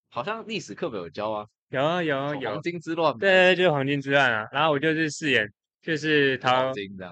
[0.10, 1.48] 好像历史课本有教啊。
[1.69, 2.51] 有啊有有。
[2.51, 3.17] 黄金之乱。
[3.17, 4.47] 对，就是黄金之乱啊。
[4.51, 5.51] 然后我就是饰演，
[5.82, 6.71] 就是桃。
[6.73, 7.12] 金的。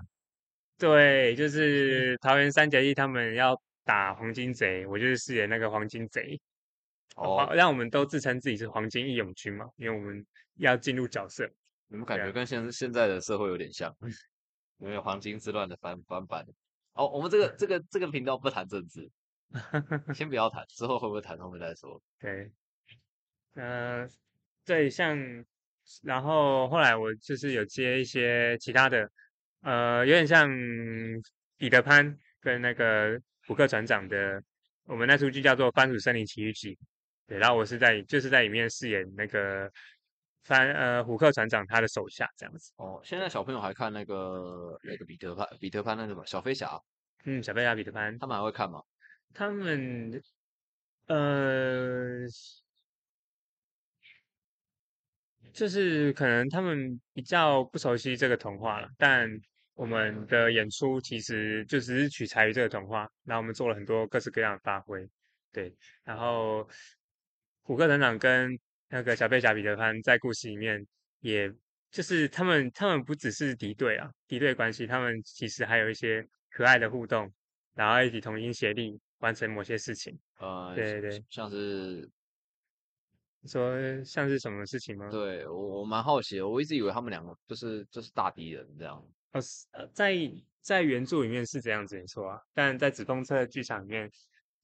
[0.78, 3.60] 对，就是桃园三结义，他们要。
[3.86, 6.40] 打黄金贼，我就是饰演那个黄金贼，
[7.18, 11.46] 哦，让我们都自称自己是黄金义勇军嘛，因为我们要进入角色。
[11.90, 13.94] 你们感觉跟现现在的社会有点像，
[14.78, 16.46] 因为黄金之乱的翻翻版。
[16.94, 19.12] 哦，我们这个 这个这个频道不谈政治，
[20.16, 22.02] 先不要谈，之后会不会谈，后面再说。
[22.22, 22.50] 对，
[23.56, 24.10] 嗯，
[24.66, 25.18] 对，像，
[26.02, 29.10] 然后后来我就是有接一些其他的，
[29.62, 30.50] 呃，有点像
[31.58, 33.20] 彼得潘跟那个。
[33.46, 34.42] 虎克船长的，
[34.86, 36.74] 我们那出剧叫做《番薯森林奇遇记》，
[37.28, 39.70] 对，然后我是在就是在里面饰演那个
[40.46, 42.72] 番呃虎克船长他的手下这样子。
[42.78, 46.82] 哦，现在小朋友还看那个那个彼得潘彼得潘那什么小飞侠？
[47.26, 48.82] 嗯，小飞侠彼得潘，他们还会看吗？
[49.34, 50.24] 他们
[51.08, 52.26] 呃，
[55.54, 59.30] 就是可能他们比较不熟悉这个童话了，但。
[59.76, 65.04] 我们的演出其实就只是取材于这个童话，然后我们做了很多各式各样的发挥，
[65.52, 65.76] 对。
[66.04, 66.70] 然后
[67.64, 68.56] 虎克团长跟
[68.88, 70.86] 那个小贝侠彼得潘在故事里面，
[71.22, 71.52] 也
[71.90, 77.34] 就是他们他们不只是敌对啊，敌对关系，他们其实还有一些可爱的互动，
[77.74, 80.16] 然后一起同心协力完成某些事情。
[80.38, 82.08] 呃，对对对，像是
[83.46, 85.10] 说像是什么事情吗？
[85.10, 89.04] 对我我蛮好奇，我一直以为他们两个就是就是大敌人这样。
[89.32, 90.16] 呃，在
[90.62, 94.10] 在原著里面是这样子没错啊，但在紫风车剧场里面，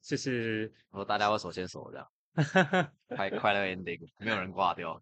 [0.02, 5.02] 就是说大家会手牵手这样，快快乐 ending，没有人挂掉，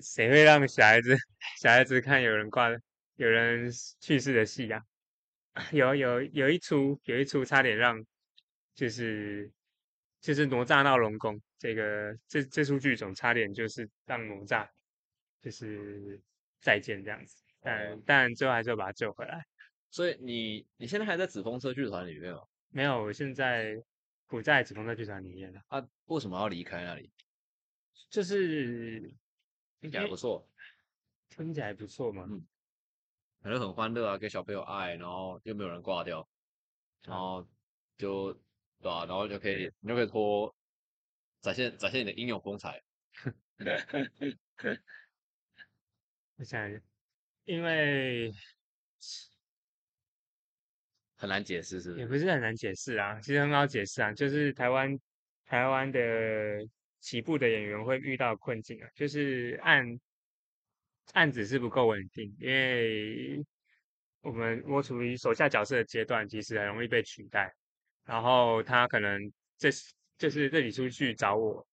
[0.00, 1.16] 谁会让小孩子
[1.60, 2.70] 小孩子看有人挂
[3.16, 4.80] 有人去世的戏 呀？
[5.72, 7.96] 有有有一出有一出差点让
[8.74, 9.52] 就是
[10.24, 14.66] 就是哪吒闹龙宫这个这这出剧种差点就是让哪吒
[15.38, 16.18] 就是
[16.60, 17.44] 再见这样子。
[17.60, 19.44] 但但最后还是要把他救回来。
[19.90, 22.40] 所以你你现在还在紫风车剧团里面吗？
[22.70, 23.76] 没有，我现在
[24.26, 25.60] 不在紫风车剧团里面了。
[25.68, 27.12] 啊，为什么要离开那里？
[28.08, 29.00] 就是
[29.82, 30.48] 听起来不错，
[31.28, 32.26] 听起来不错嘛。
[32.30, 32.46] 嗯。
[33.42, 36.26] 反正很欢乐啊，给小朋友爱，然后又没有人挂掉，
[37.02, 37.46] 然后
[37.98, 38.34] 就
[38.84, 39.06] 对吧？
[39.06, 40.54] 然后就可以你就可以拖
[41.40, 42.78] 展现展现你的英勇风采。
[46.36, 46.70] 我想，
[47.44, 48.30] 因为
[51.16, 52.00] 很难解释，是不是？
[52.00, 55.00] 也不是很难解释啊，其实很好解释啊，就是台湾
[55.46, 56.00] 台湾的
[57.00, 59.98] 起步的演员会遇到困境啊，就是案
[61.14, 63.42] 案子是不够稳定，因为
[64.20, 67.50] 我们我处于手下角色的阶段，其实很容易被取代，
[68.04, 69.68] 然后他可能这
[70.18, 71.66] 就是这里出去找我，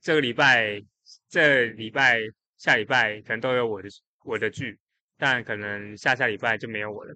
[0.00, 0.82] 这个礼拜
[1.28, 2.20] 这礼拜。
[2.58, 3.88] 下礼拜可能都有我的
[4.24, 4.76] 我的剧，
[5.16, 7.14] 但可能下下礼拜就没有我了，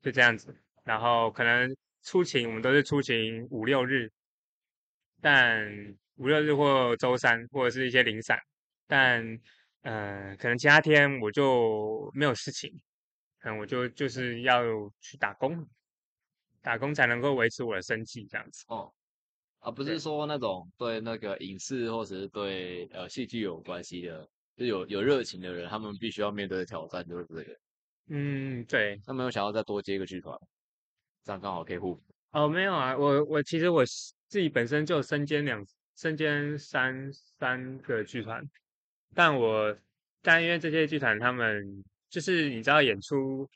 [0.00, 0.56] 就这样子。
[0.84, 4.08] 然后可能出勤我们都是出勤五六日，
[5.20, 5.68] 但
[6.14, 8.38] 五六日或周三或者是一些零散，
[8.86, 9.20] 但
[9.82, 12.72] 嗯，可能其他天我就没有事情，
[13.42, 14.62] 嗯，我就就是要
[15.00, 15.68] 去打工，
[16.68, 18.62] 打工才能够维持我的生计这样子。
[18.68, 18.92] 哦，
[19.60, 24.28] 而不是说那种对那个影视或者是对呃戏剧有关系的。
[24.54, 27.58] 就有有热情的人，他们必须要面对的挑战就是这个。
[28.08, 29.00] 嗯，对。
[29.06, 30.36] 他们有想要再多接一个剧团，
[31.24, 32.02] 这样刚好可以互补。
[32.32, 35.64] 哦，没有啊，我我其实我自己本身就身兼两
[35.96, 38.44] 身兼三三个剧团，
[39.14, 39.74] 但我
[40.20, 43.48] 但因为这些剧团他们就是你知道演出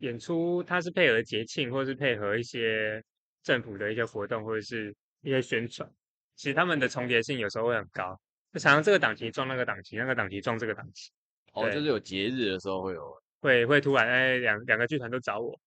[0.00, 3.02] 演出，它是配合节庆或是配合一些
[3.42, 5.90] 政府的一些活动或者是一些宣传，
[6.36, 8.20] 其实他们的重叠性有时候会很高。
[8.52, 11.10] 就常常这个档期撞那个档期，那个档期撞这个档期。
[11.52, 15.58] 哦，就是有节日的时候会有，会会突然哎两两个剧团都找我，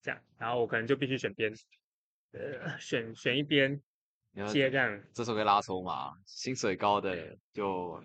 [0.00, 1.52] 这样，然后我可能就必须选边，
[2.32, 3.80] 呃选选一边
[4.48, 5.02] 接这样。
[5.12, 8.02] 这时候可以拉抽嘛，薪水高的就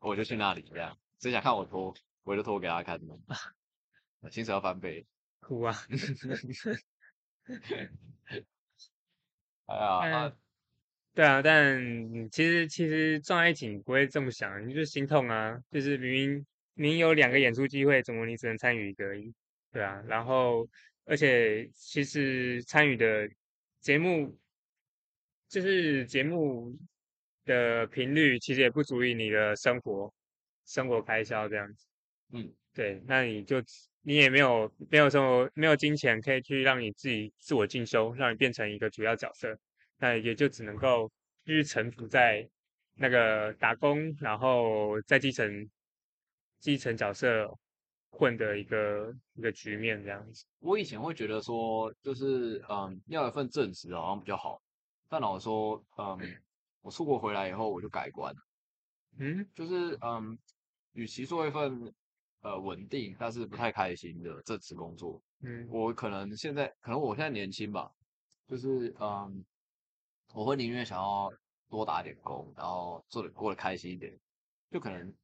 [0.00, 0.96] 我就去那里这样。
[1.18, 3.18] 谁想看我拖，我就拖给他看的。
[4.30, 5.04] 薪水要翻倍，
[5.46, 5.74] 哭啊！
[9.66, 10.34] 哎呀。
[11.14, 11.80] 对啊，但
[12.30, 15.56] 其实其实撞在一起不会这么想，你就心痛啊。
[15.70, 19.04] 就是明明明有两个演出机会，怎么你只能参与一个？
[19.70, 20.68] 对啊，然后
[21.04, 23.30] 而且其实参与的
[23.78, 24.36] 节目，
[25.48, 26.76] 就是节目
[27.44, 30.12] 的频率，其实也不足以你的生活
[30.64, 31.86] 生活开销这样子。
[32.32, 33.62] 嗯，对，那你就
[34.02, 39.56] 你也没有没有什么没有金钱可以去让你自己自我进修，让你变成一个主要角色。
[39.98, 41.10] 那也就只能够
[41.44, 42.46] 就是沉浮在
[42.96, 45.70] 那个打工，然后在基层
[46.58, 47.56] 基层角色
[48.10, 50.44] 混的一个一个局面这样子。
[50.58, 54.60] 我以前会觉得说，就是嗯，要一份正职好像比较好。
[55.08, 56.18] 但老实说，嗯，
[56.82, 58.34] 我出国回来以后我就改观。
[59.18, 60.36] 嗯，就是嗯，
[60.92, 61.92] 与其做一份
[62.44, 67.90] 呃稳定但是不太开心的正职工作，嗯，我可能现在可能我现在年轻吧，
[68.46, 69.44] 就是嗯。
[70.32, 71.32] 我会宁愿想要
[71.68, 74.18] 多打点工，然后做的过得开心一点。
[74.68, 75.14] 就可能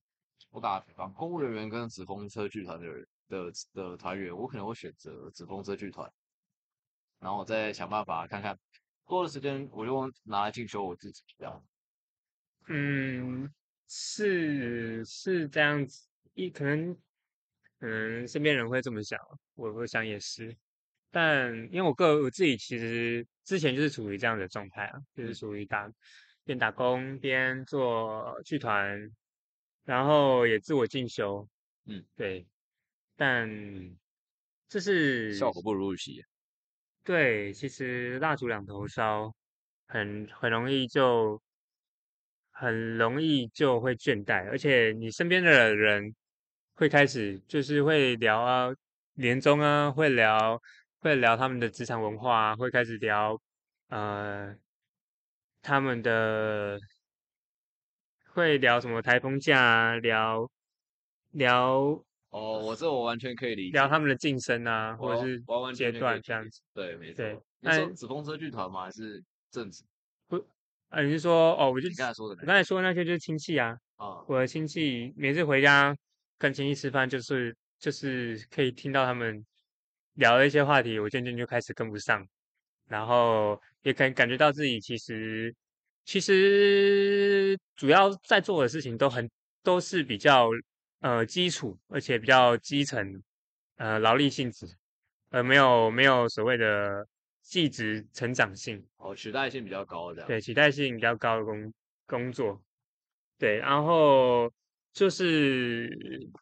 [0.51, 6.09] 我打比方，公务人员跟纸风车剧团的人的的团员，我可能会选择纸风车剧团，
[7.19, 8.57] 然后我再想办法看看
[9.09, 11.65] 多的时间，我就拿来进修我自己这样。
[12.69, 13.53] 嗯，
[13.89, 16.97] 是是这样子，一可能
[17.81, 19.19] 可能身边人会这么想，
[19.55, 20.55] 我我想也是。
[21.11, 25.91] 但因为我个我自己其实之前就是处于这样的状态啊，就是属于打
[26.45, 29.11] 边打工边做剧团，
[29.85, 31.49] 然后也自我进修，
[31.87, 32.47] 嗯，对，
[33.17, 33.49] 但
[34.69, 36.23] 这是效果不如预期。
[37.03, 39.35] 对，其实蜡烛两头烧，
[39.89, 41.43] 很很容易就
[42.53, 46.15] 很容易就会倦怠，而且你身边的人
[46.81, 48.71] 会开始就是会聊啊，
[49.17, 50.59] 年终啊，会聊。
[51.03, 53.35] 会聊他们的职场文化，会开始聊，
[53.89, 54.55] 呃，
[55.63, 56.79] 他们的
[58.35, 60.47] 会聊什么台风假啊，聊
[61.31, 65.43] 聊哦，我这我完全可以理解，聊他们的晋升啊，或者是
[65.75, 66.61] 阶段这样子。
[66.75, 67.25] 对，没错。
[67.61, 68.85] 你说紫风车剧团吗？
[68.85, 69.83] 还是正职？
[70.29, 70.37] 不，
[70.91, 73.75] 啊，你是说哦，我就你刚才说的，我刚才说的那些就是亲戚啊。
[73.97, 75.97] 啊，我的亲戚每次回家
[76.41, 79.47] 跟亲戚吃饭，就是就是可以听到他们。
[80.15, 82.27] 聊的一些话题，我渐渐就开始跟不上，
[82.89, 85.55] 然后也感感觉到自己其实
[86.05, 89.31] 其实主要在做的事情都很
[89.63, 90.51] 都是比较
[90.99, 93.23] 呃基础，而且比较基层
[93.77, 94.67] 呃劳力性质，
[95.31, 97.07] 呃没有没有所谓的
[97.41, 98.85] 技职成长性。
[98.97, 101.73] 哦，取代性比较高的对，取代性比较高的工
[102.05, 102.61] 工作，
[103.39, 104.53] 对，然后
[104.93, 105.91] 就是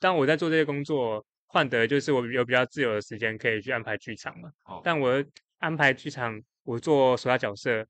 [0.01, 1.25] 当我在做这些工作。
[1.51, 4.53] 换得就是我有比较自由的时间可以去安排剧场嘛。
[4.85, 5.25] 但我
[5.61, 7.87] 安排剧场，我做手下角色，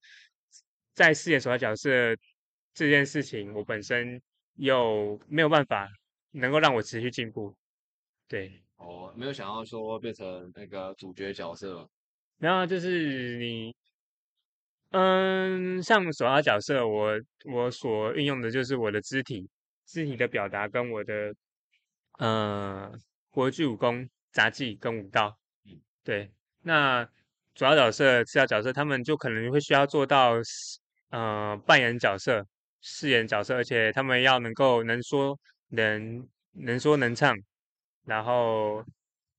[0.94, 1.90] 在饰演手下角色
[2.72, 4.22] 这件事情，我本身
[4.54, 5.88] 又没有办法
[6.30, 7.52] 能够让我持续进步。
[8.28, 11.90] 对，哦，没有想要说变成那个主角角色。
[12.38, 13.74] 然后就是你，
[14.90, 17.20] 嗯，像手下角色，我
[17.52, 19.50] 我所运用的就是我的肢体，
[19.89, 21.34] 肢体的表达跟我的，
[22.18, 25.39] 嗯，国剧武功、杂技跟武道。
[26.05, 26.30] 对，
[26.62, 27.09] 那
[27.55, 30.34] 主要角色、次要角色，他们就可能会需要做到，
[31.11, 32.47] 呃，扮演角色、
[32.80, 37.34] 饰演角色，而且他们要能够能说能能说能唱，
[38.05, 38.84] 然后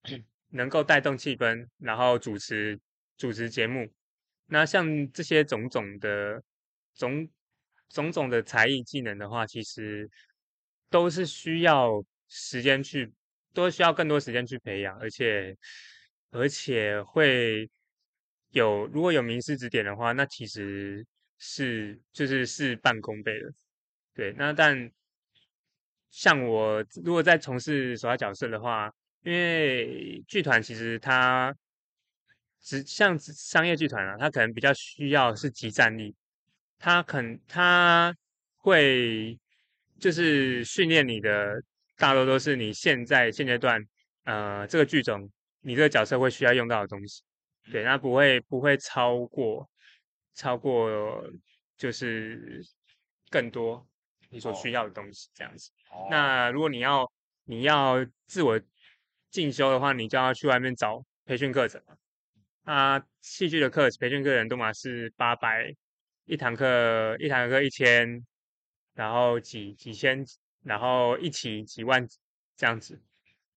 [0.49, 2.79] 能够带动气氛，然后主持。
[3.19, 3.85] 主持节目，
[4.45, 6.41] 那像这些种种的
[6.95, 7.27] 种
[7.89, 10.09] 种种的才艺技能的话，其实
[10.89, 13.11] 都是需要时间去，
[13.53, 15.55] 都需要更多时间去培养，而且
[16.31, 17.69] 而且会
[18.51, 21.05] 有如果有名师指点的话，那其实
[21.37, 23.51] 是就是事半功倍的。
[24.13, 24.91] 对，那但
[26.09, 28.91] 像我如果在从事手下角色的话，
[29.23, 31.55] 因为剧团其实它。
[32.61, 36.13] 只像商业剧团啊，它可能比较需要是集战力，
[36.77, 38.13] 它肯它
[38.57, 39.39] 会
[39.99, 41.61] 就是训练你的，
[41.97, 43.83] 大多都是你现在现阶段
[44.23, 45.29] 呃这个剧种
[45.61, 47.21] 你这个角色会需要用到的东西，
[47.71, 49.69] 对，那不会不会超过
[50.33, 51.23] 超过
[51.77, 52.61] 就是
[53.29, 53.85] 更多
[54.29, 55.69] 你所需要的东西这样子。
[56.09, 57.11] 那如果你要
[57.45, 58.59] 你要自我
[59.29, 61.81] 进修的话，你就要去外面找培训课程。
[62.63, 65.73] 啊，戏剧的课培训课程都嘛是八百
[66.25, 68.23] 一堂课，一堂课一千，
[68.99, 70.25] 然后几几千，
[70.61, 72.05] 然后一起几万
[72.57, 73.01] 这样子，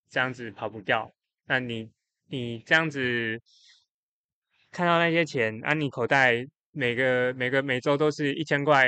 [0.09, 1.13] 这样子跑不掉。
[1.47, 1.91] 那你
[2.29, 3.43] 你这样子
[4.71, 8.87] 看到那些钱，啊，你口袋每个每个每周都是一千块、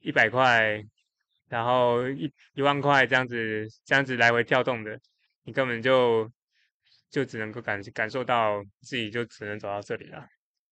[0.00, 0.84] 一百块，
[1.48, 5.00] 然后一一万块这样子这样子来回跳动的，
[5.44, 6.30] 你根本就。
[7.08, 10.28] 就只能够感感受到自己就只能走到这里了。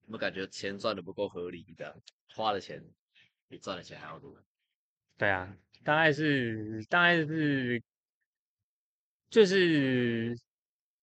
[0.08, 1.96] 我感觉钱赚的不够合理，的
[2.34, 2.84] 花的钱
[3.48, 4.36] 比赚的钱还要多。
[5.16, 7.82] 对啊，大概是大概是
[9.30, 10.36] 就是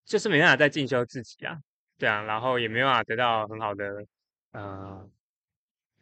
[0.06, 1.58] 就是没办法再进修自己啊，
[1.98, 4.06] 对啊，然后也没办法得到很好的
[4.52, 5.10] 呃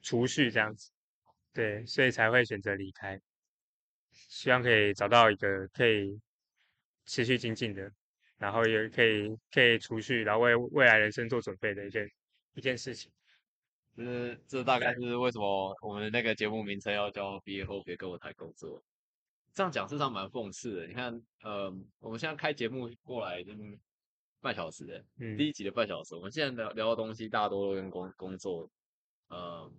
[0.01, 0.91] 储蓄这样子，
[1.53, 3.19] 对，所以才会选择离开，
[4.11, 6.19] 希望可以找到一个可以
[7.05, 7.91] 持续精进的。
[8.39, 12.09] 然后也可以可以储蓄，然后为未来人生做准备的一件
[12.53, 13.11] 一件事情。
[13.99, 18.81] 就是这大概是为什么我们那个节目名称要叫毕业后别跟我谈工作。
[19.53, 20.87] 这样讲事实上蛮讽刺的。
[20.87, 21.65] 你看，呃，
[21.99, 23.77] 我们现在开节目过来已经
[24.39, 25.03] 半小时的，
[25.35, 28.69] 第一集的半小时，我们现在聊聊的东西大多都跟工工作，
[29.27, 29.69] 呃，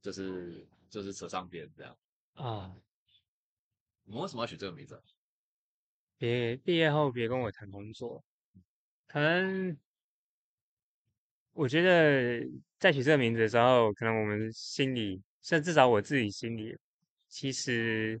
[0.00, 1.94] 就是就是扯上边这样。
[2.36, 2.74] 啊，
[4.06, 4.98] 我们为什么要取这个名字？
[6.16, 8.24] 别毕业后别跟我谈工作，
[9.06, 9.76] 可能
[11.60, 12.42] 我觉得
[12.78, 16.74] 在取这个名字的时候，可能我们心里，甚至少我自己心里，
[17.28, 18.18] 其实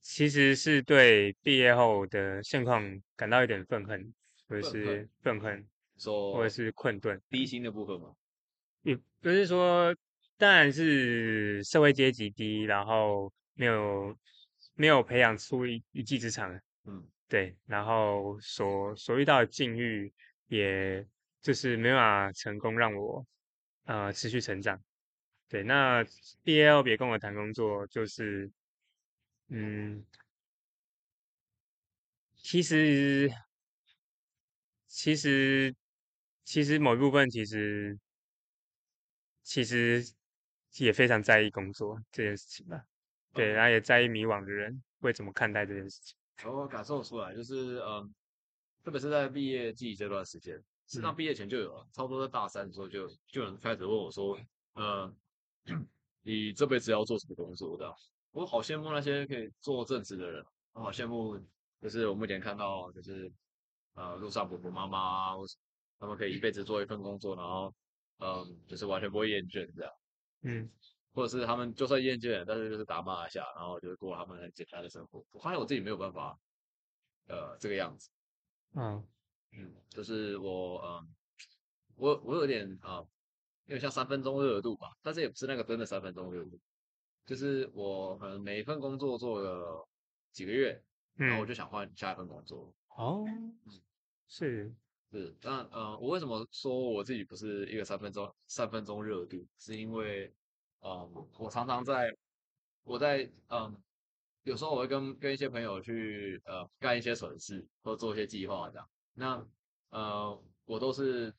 [0.00, 2.82] 其实是对毕业后的现况
[3.16, 4.14] 感到一点愤恨，
[4.48, 5.68] 或者是愤恨，
[5.98, 8.14] 说或者是困顿，低薪的部分吗？
[8.80, 9.94] 也不是说，
[10.38, 14.16] 当然是社会阶级低，然后没有。
[14.74, 20.10] 没有培养出一一技之长，嗯，对，然后所所遇到的境遇，
[20.50, 21.06] 也
[21.40, 23.24] 就是没办法成功让我，
[23.84, 24.82] 呃，持续成长，
[25.48, 26.04] 对，那
[26.42, 28.50] 毕业后别跟我谈工作，就是，
[29.46, 30.04] 嗯，
[32.34, 33.30] 其实，
[34.88, 35.72] 其实，
[36.42, 37.96] 其实某一部分其实，
[39.44, 40.04] 其实
[40.78, 42.82] 也非常在意工作这件事情吧。
[43.32, 46.16] 对，然后也在意迷惘的人会怎么看待这件事情。
[46.44, 48.12] 我感受出来，就是嗯，
[48.82, 50.54] 特别是在毕业季这段时间，
[50.86, 54.38] 实际上毕业前就有了，差不多在大三的时候就就有人开始问我说，
[54.74, 55.12] 呃，
[56.22, 57.76] 你这辈子要做什么工作？
[57.76, 57.92] 的？
[58.32, 61.38] 我好羡慕那些可以做正职的人，我好羡慕，
[61.80, 63.30] 就是我目前看到就是
[63.94, 65.36] 呃路上婆婆妈妈，
[65.98, 67.74] 他们可以一辈子做一份工作，然后
[68.18, 69.92] 嗯，就是完全不会厌倦这样，
[70.42, 70.70] 嗯。
[71.12, 75.20] 或者是他们就算厌倦，但是就是打骂一下，然后就是过他们很简单的生活。
[75.32, 76.38] 我发现我自己没有办法，
[77.26, 78.08] 呃，这个样子。
[78.74, 79.04] 嗯
[79.52, 81.08] 嗯，就是我嗯，
[81.96, 82.98] 我我有点啊，
[83.66, 86.58] 有点像三分钟热度吧，但是也不是那个真的三分钟热度。
[87.26, 89.86] 就是我可能每一份工作做了
[90.32, 90.82] 几个月，
[91.14, 92.72] 然后我就想换下一份工作。
[92.96, 93.24] 哦，
[94.28, 94.72] 是
[95.12, 99.46] 是，但呃，我为什么说我自己不是一个三分钟三分钟热度？
[99.58, 100.32] 是因为，
[100.80, 102.16] 嗯，我常常在
[102.84, 103.76] 我在嗯，
[104.42, 108.88] 有时候我会跟跟一些朋友去呃干一些蠢事，或做一些计划这样。
[109.14, 109.46] 那
[109.90, 111.32] 呃，我都是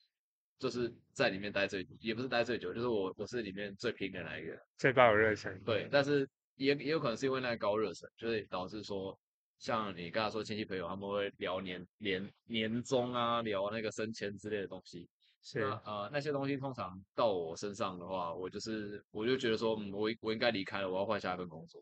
[0.59, 5.59] 就是在里面待最也不是待最久，就是我我是里面最拼的那一个，最抱有热忱。
[5.63, 9.17] 对，但是也也有可能是因为那个高热忱，就是导致说。
[9.57, 15.07] 像你刚才说亲戚朋友，他们会聊年年年终啊，聊那个升迁之类的东西。
[15.43, 21.79] 是呃那些东西通常到我身上的话，我就是我就觉得说，嗯，我我应该离开了，我要换下一份工作。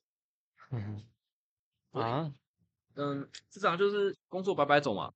[1.92, 2.32] 啊，
[2.96, 5.12] 嗯，至少就是工作百百种嘛。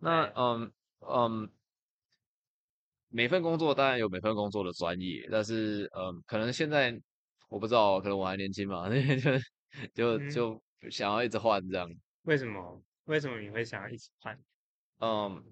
[0.00, 1.50] 那嗯嗯，
[3.08, 6.92] 每份工作当然有每份工作的专业，但是嗯，可能现在
[7.48, 8.88] 我不知道，可能我还年轻嘛，
[9.94, 10.62] 就就 就。
[10.92, 11.90] 想要一直换这样，
[12.22, 12.80] 为什么？
[13.06, 14.38] 为什么你会想要一直换？
[15.00, 15.42] 嗯，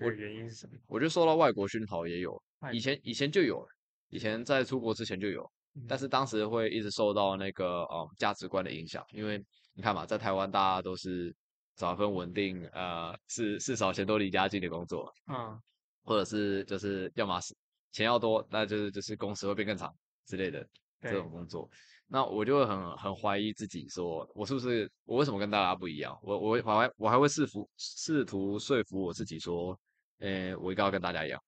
[0.00, 0.78] 我原因是什么？
[0.86, 2.40] 我觉得受到外国熏陶也有，
[2.72, 3.66] 以前以前就有，
[4.10, 5.50] 以前在出国之前就有，
[5.88, 9.44] 但是当时会一直受到那个呃价值观的影响，因为
[9.74, 11.34] 你看嘛，在台湾大家都是
[11.76, 15.60] 找一份稳定呃是是少钱多离家近的工作，嗯，
[16.04, 17.54] 或者是就是要么是
[17.92, 19.92] 钱要多，那就是就是工时会变更长
[20.26, 20.66] 之类的
[21.00, 21.68] 这种工作。
[22.06, 26.16] 那我就会很很怀疑自己，说我是不是我为什么跟大家不一样？
[26.22, 29.76] 我我我还我还会试服试图说服我自己说，
[30.18, 31.42] 诶，我应该要跟大家一样。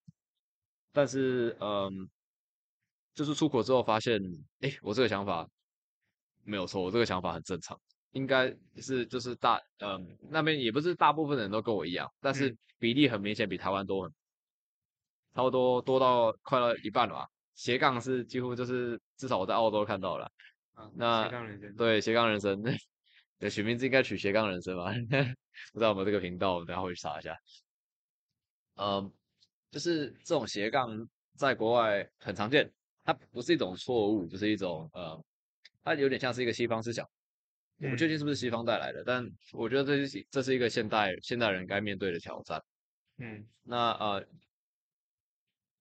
[0.92, 2.08] 但是，嗯，
[3.16, 4.20] 就是出国之后发现，
[4.60, 5.48] 哎，我这个想法
[6.44, 7.80] 没有错，我这个想法很正常，
[8.12, 14.12] 应该是就是大，嗯，那边也不是大部分人都跟我一样，但是比例很明显比台湾多很，
[15.34, 17.26] 差不多多到快了一半了吧。
[17.54, 20.30] 斜杠是几乎就是至少我在澳洲看到了，
[20.94, 21.26] 那
[21.74, 22.62] 对斜杠人生，
[23.38, 24.92] 对 取名字应该取斜杠人生吧？
[25.72, 27.34] 不知道有没有这个频道，我等下会去查一下。
[28.74, 29.10] 嗯，
[29.70, 32.70] 就是这种斜杠在国外很常见，
[33.06, 35.24] 它不是一种错误，就是一种呃，
[35.82, 37.08] 它有点像是一个西方思想。
[37.78, 42.62] 我不确定是不是西方带来的，但我觉得这是这是一个现代现代人该面对的挑战。
[43.16, 44.26] 嗯，那呃，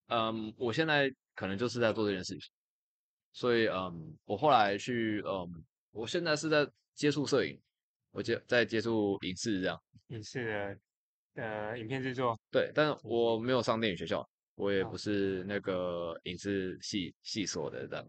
[0.07, 1.13] 嗯，我现在。
[1.37, 2.49] 可能就是在做这件事情，
[3.33, 7.59] 所以嗯，我后来去嗯，我现在是在接触摄影，
[8.11, 10.79] 我接在接触影视这样，影视
[11.33, 14.25] 的呃影片制作，对，但是我没有上电影学校，
[14.55, 18.07] 我也不是那个影视系系所的这样，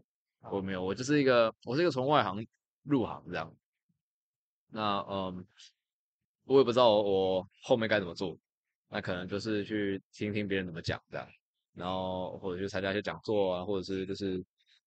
[0.51, 2.45] 我没有，我就是一个我是一个从外行
[2.83, 3.57] 入行这样，
[4.69, 5.47] 那嗯，
[6.45, 8.39] 我也不知道我后面该怎么做，
[8.89, 11.29] 那可能就是去听听别人怎么讲这样。
[11.75, 14.43] 然后或者去参加一些讲座啊，或者是就是，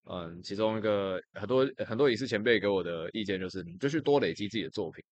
[0.06, 5.04] 嗯，其中一个很多很多影视前辈给我的意见就是，你就去多累积自己的作品。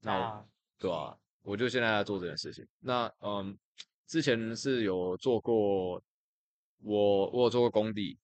[0.00, 0.44] 那
[0.80, 1.16] 对啊？
[1.42, 2.66] 我就现在在做这件事情。
[2.80, 3.56] 那嗯，
[4.06, 6.02] 之前是有做过，
[6.82, 8.18] 我我有做过工地，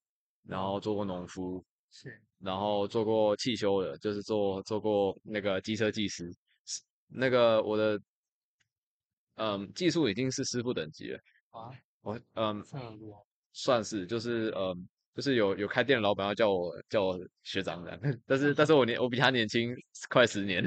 [0.45, 6.33] 然后做过农夫，是，然后做过汽修的，就是做做过那个机车技师，
[7.09, 8.01] 那个我的
[9.35, 11.19] 嗯技术已经是师傅等级了
[11.51, 11.71] 啊。
[12.03, 12.65] 我嗯，
[13.53, 19.75] 算是就是嗯，就是有有开店的老板要叫我叫我学长的， 但是但 是我年我比他年轻
[20.09, 20.63] 快十年，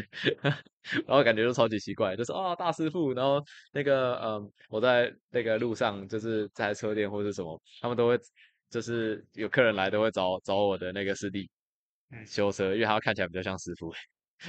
[1.08, 8.20] 然后感觉都超级奇怪，就是啊大师傅，然后那个嗯我在那个路上就是在车店或者什么，他们都会
[8.70, 11.50] 就是有客人来都会找找我的那个师弟
[12.26, 13.92] 修车，因为他看起来比较像师傅，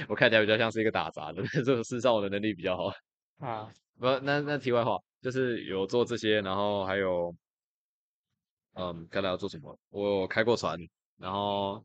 [0.07, 2.93] 我看起来比较像是一个打杂的，这个事实上我的能力比较好
[3.39, 3.71] 啊。
[3.99, 4.97] 不那那题外话。
[5.19, 7.35] 就是有做这些，然后还有，
[8.77, 9.77] 嗯，刚才要做什么？
[9.89, 10.77] 我开过船，
[11.17, 11.83] 然后，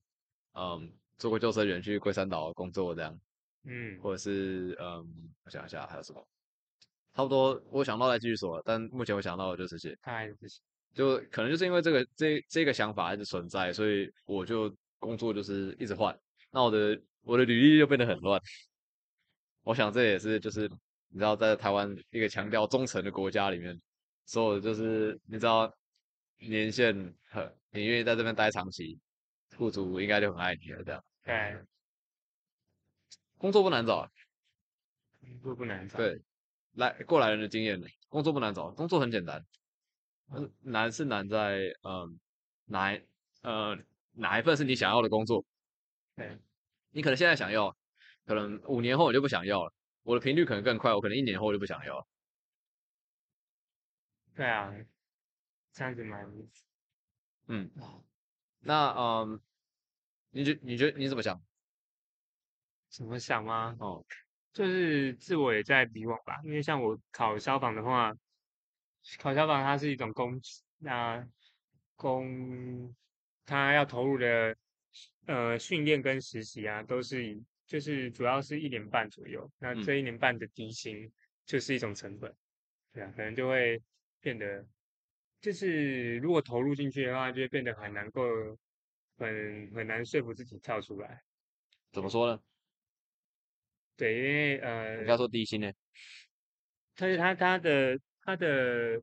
[0.54, 3.18] 嗯，做过救生员去龟山岛工作这样，
[3.64, 6.26] 嗯，或者是，嗯，我想一下还有什么，
[7.14, 9.98] 差不多我想到再继续说，但目前我想到的就是这些，
[10.94, 16.16] 就可能就是因为这个这这个想法一直存在，所以我就工作就是一直换，
[16.50, 18.40] 那我的我的履历就变得很乱，
[19.62, 20.70] 我想这也是就是。
[21.14, 23.78] 你知道，在台湾一个强调忠诚的国家里面，
[24.24, 25.70] 所有就是你知道
[26.48, 28.98] 年限很，你愿意在这边待长期，
[29.56, 30.82] 雇主应该就很爱你了。
[30.84, 31.58] 这样，对，
[33.38, 34.10] 工作不难找，
[35.20, 35.96] 工作不难找。
[35.98, 36.22] 对，
[36.72, 39.44] 来过来人的经验，工作不难找，工作很简单。
[40.60, 42.18] 难是难在，嗯，
[42.64, 42.98] 哪
[43.42, 43.76] 呃
[44.12, 45.44] 哪一份是你想要的工作？
[46.16, 46.38] 对，
[46.90, 47.76] 你可能现在想要，
[48.24, 49.72] 可能五年后我就不想要了。
[50.02, 52.06] 我的频率可能更快，我可能一年后就不想要了。
[54.34, 54.72] 对啊，
[55.72, 56.30] 这样子蛮……
[57.48, 57.70] 嗯，
[58.60, 59.40] 那嗯，
[60.30, 61.42] 你觉你觉得你怎么想？
[62.88, 63.74] 怎么想吗？
[63.80, 64.04] 哦，
[64.52, 68.14] 就是自我也在迷惘吧，因为像我考消防的话，
[69.18, 70.40] 考消防它是一种工，
[70.78, 71.26] 那
[71.96, 72.94] 工
[73.44, 74.56] 它要投入的
[75.26, 81.10] 呃训练跟实习啊，都是以就是主要是一年半左右，那这一年半的底薪
[81.46, 82.34] 就是一种成本，
[82.92, 83.82] 对啊，可能就会
[84.20, 84.64] 变得，
[85.42, 88.22] 就是如果投入进去的话，就会变得很难够，
[89.18, 91.20] 很很难说服自己跳出来。
[91.92, 92.40] 怎么说呢？
[93.96, 95.70] 对，因为呃，人家说低薪呢，
[96.96, 99.02] 但是他他的他的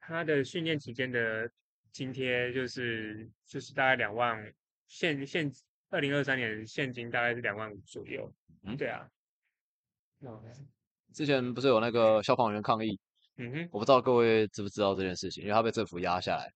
[0.00, 1.48] 他的训练期间的
[1.92, 4.52] 津贴就是就是大概两万
[4.88, 5.52] 现现
[5.90, 8.32] 二零二三年现金大概是两万五左右。
[8.62, 9.08] 嗯，对啊。
[11.12, 12.98] 之前不是有那个消防员抗议？
[13.38, 16.50] 嗯哼，我不知道各位知不知道这件事情，因为他被政府压下来。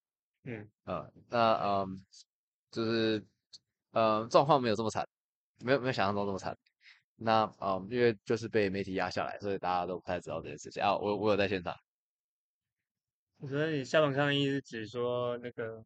[0.44, 2.04] 嗯，呃，那嗯，
[2.70, 3.22] 就是
[3.92, 5.06] 呃状况没有这么惨，
[5.58, 6.56] 没有没有想象中这么惨。
[7.16, 10.96] 那啊，因为就是被媒体压下来，所以大家都不太知道这件事情啊。
[10.96, 11.74] 我我有在现场。
[13.46, 15.84] 所以消防抗议是指说那个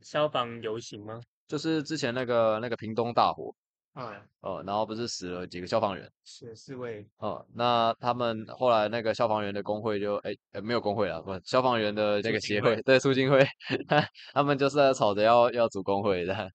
[0.00, 1.20] 消防游行吗？
[1.48, 3.52] 就是之前那个那个屏东大火，
[4.00, 7.06] 嗯，哦，然后不是死了几个消防员，死四位。
[7.18, 13.46] 哦，那他们后来那个消防员的工会就哎没有工会了，不消防员的那个协会对促进会，
[14.32, 16.50] 他们就是在吵着要要组工会的。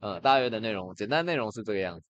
[0.00, 2.04] 嗯，大约的内容简单内容是这个样子。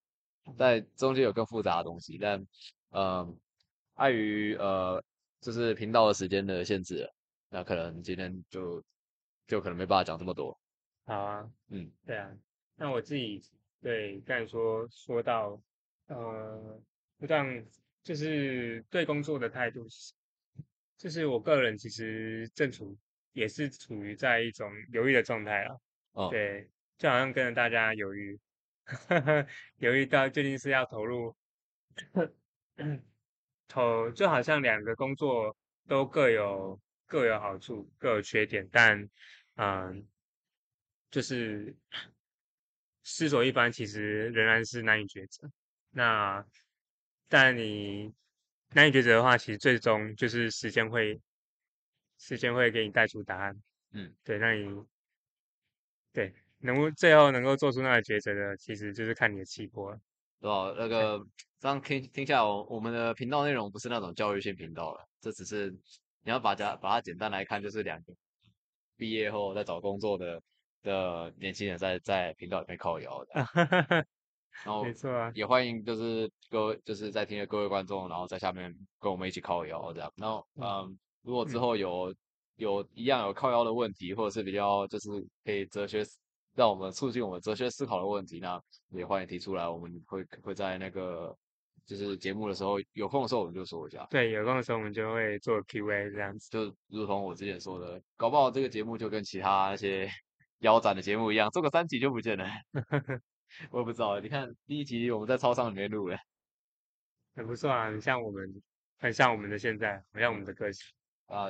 [0.59, 2.47] 在中间有更复杂的东西，但，
[2.91, 3.27] 呃，
[3.95, 5.03] 碍于呃，
[5.41, 7.11] 就是频道的时间的限制，
[7.49, 8.83] 那可能今天就
[9.47, 10.55] 就可能没办法讲这么多。
[11.07, 12.31] 好啊，嗯，对啊，
[12.77, 13.43] 那我自己
[13.85, 15.61] 对刚才说说到，
[16.07, 16.81] 呃，
[17.19, 17.45] 不但
[18.03, 19.85] 就是对工作的态度，
[20.97, 22.97] 就是我个人其实正处
[23.33, 25.77] 也是处于在一种犹豫的状态啊。
[26.13, 26.67] 哦，对，
[26.97, 28.41] 就好像跟着大家犹豫。
[29.77, 31.37] 犹豫到究竟是要投入
[33.69, 35.55] 投，就好像两个工作
[35.87, 39.07] 都各有各有好处，各有缺点，但
[39.57, 40.07] 嗯，
[41.11, 41.77] 就是
[43.05, 45.49] 思索一番，其实仍然是难以抉择。
[45.91, 46.45] 那
[47.29, 48.13] 但你
[48.73, 51.21] 难以抉择的话，其实最终就是时间会
[52.19, 53.63] 时间会给你带出答案。
[53.93, 54.85] 嗯，对，那你
[56.13, 56.35] 对。
[56.61, 60.01] 能够最后能够做出那个抉择的，其实就是看你的气魄了，
[60.41, 60.75] 对吧？
[60.79, 61.23] 那个
[61.61, 65.71] 这样听听下来，我我们的频道内容不是那种教育性频道了，这只是
[66.23, 68.15] 你要把它把它简单来看，就是两个
[68.97, 70.41] 毕业后在找工作的
[70.85, 73.35] 的年轻人在在频道里面靠摇的。
[74.65, 80.13] 然后没错啊，也欢迎就是各位就是在听的各位观众，然后在下面跟我们一起靠摇这样。
[80.15, 82.15] 然后嗯，如果之后有
[82.55, 85.11] 有一样有靠腰的问题，或者是比较就是
[85.45, 86.05] 可以哲学。
[86.57, 89.69] 让我们促进我们哲学思考的问题，那也欢迎提出来。
[89.69, 91.37] 我们会会在那个
[91.85, 94.07] 就是节目的时候有空的时候，我们就说一下。
[94.09, 96.49] 对，有空的时候我们就会做 Q&A 这样子。
[96.51, 100.09] 就如同我之前说的，搞不好这个节目就跟其他那些
[100.65, 102.45] 腰斩的节目一样，做个三集就不见了。
[103.71, 106.19] 我也不知道，你看第一集我们在操场里面录的，
[107.37, 107.87] 很不错啊。
[107.87, 108.63] 很像我们，
[108.99, 110.85] 很像我们的现在，很像我们的个性
[111.27, 111.49] 啊。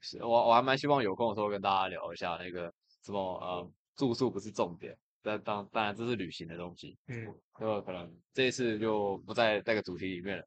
[0.00, 2.72] 是我我还蛮希望有空的时候跟大家聊一下那个
[3.02, 3.70] 什么呃。
[3.96, 10.46] 住宿不是重点，但当当然这是旅行的东西，嗯，就可能这一次就不在那个主题里面了。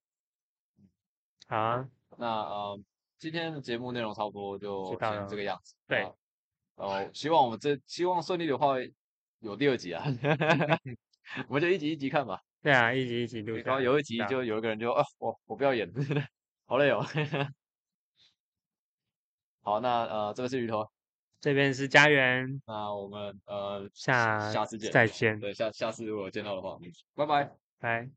[1.47, 2.79] 好啊，那呃，
[3.17, 5.73] 今天的节目内容差不多就先这个样子。
[5.87, 6.07] 对，
[6.79, 8.75] 然后希望我们这希望顺利的话
[9.39, 10.01] 有第二集啊，
[11.49, 12.41] 我们就一集一集看吧。
[12.61, 13.57] 对啊，一集一集录。
[13.57, 15.91] 然后有一集就有一个人就啊，我我不要演，
[16.65, 17.05] 好累哦。
[19.61, 20.89] 好，那呃，这个是鱼头。
[21.41, 25.39] 这边是家园，那我们呃下下次见，再见。
[25.39, 26.77] 对，下下次如果见到的话，
[27.15, 28.09] 拜拜，拜。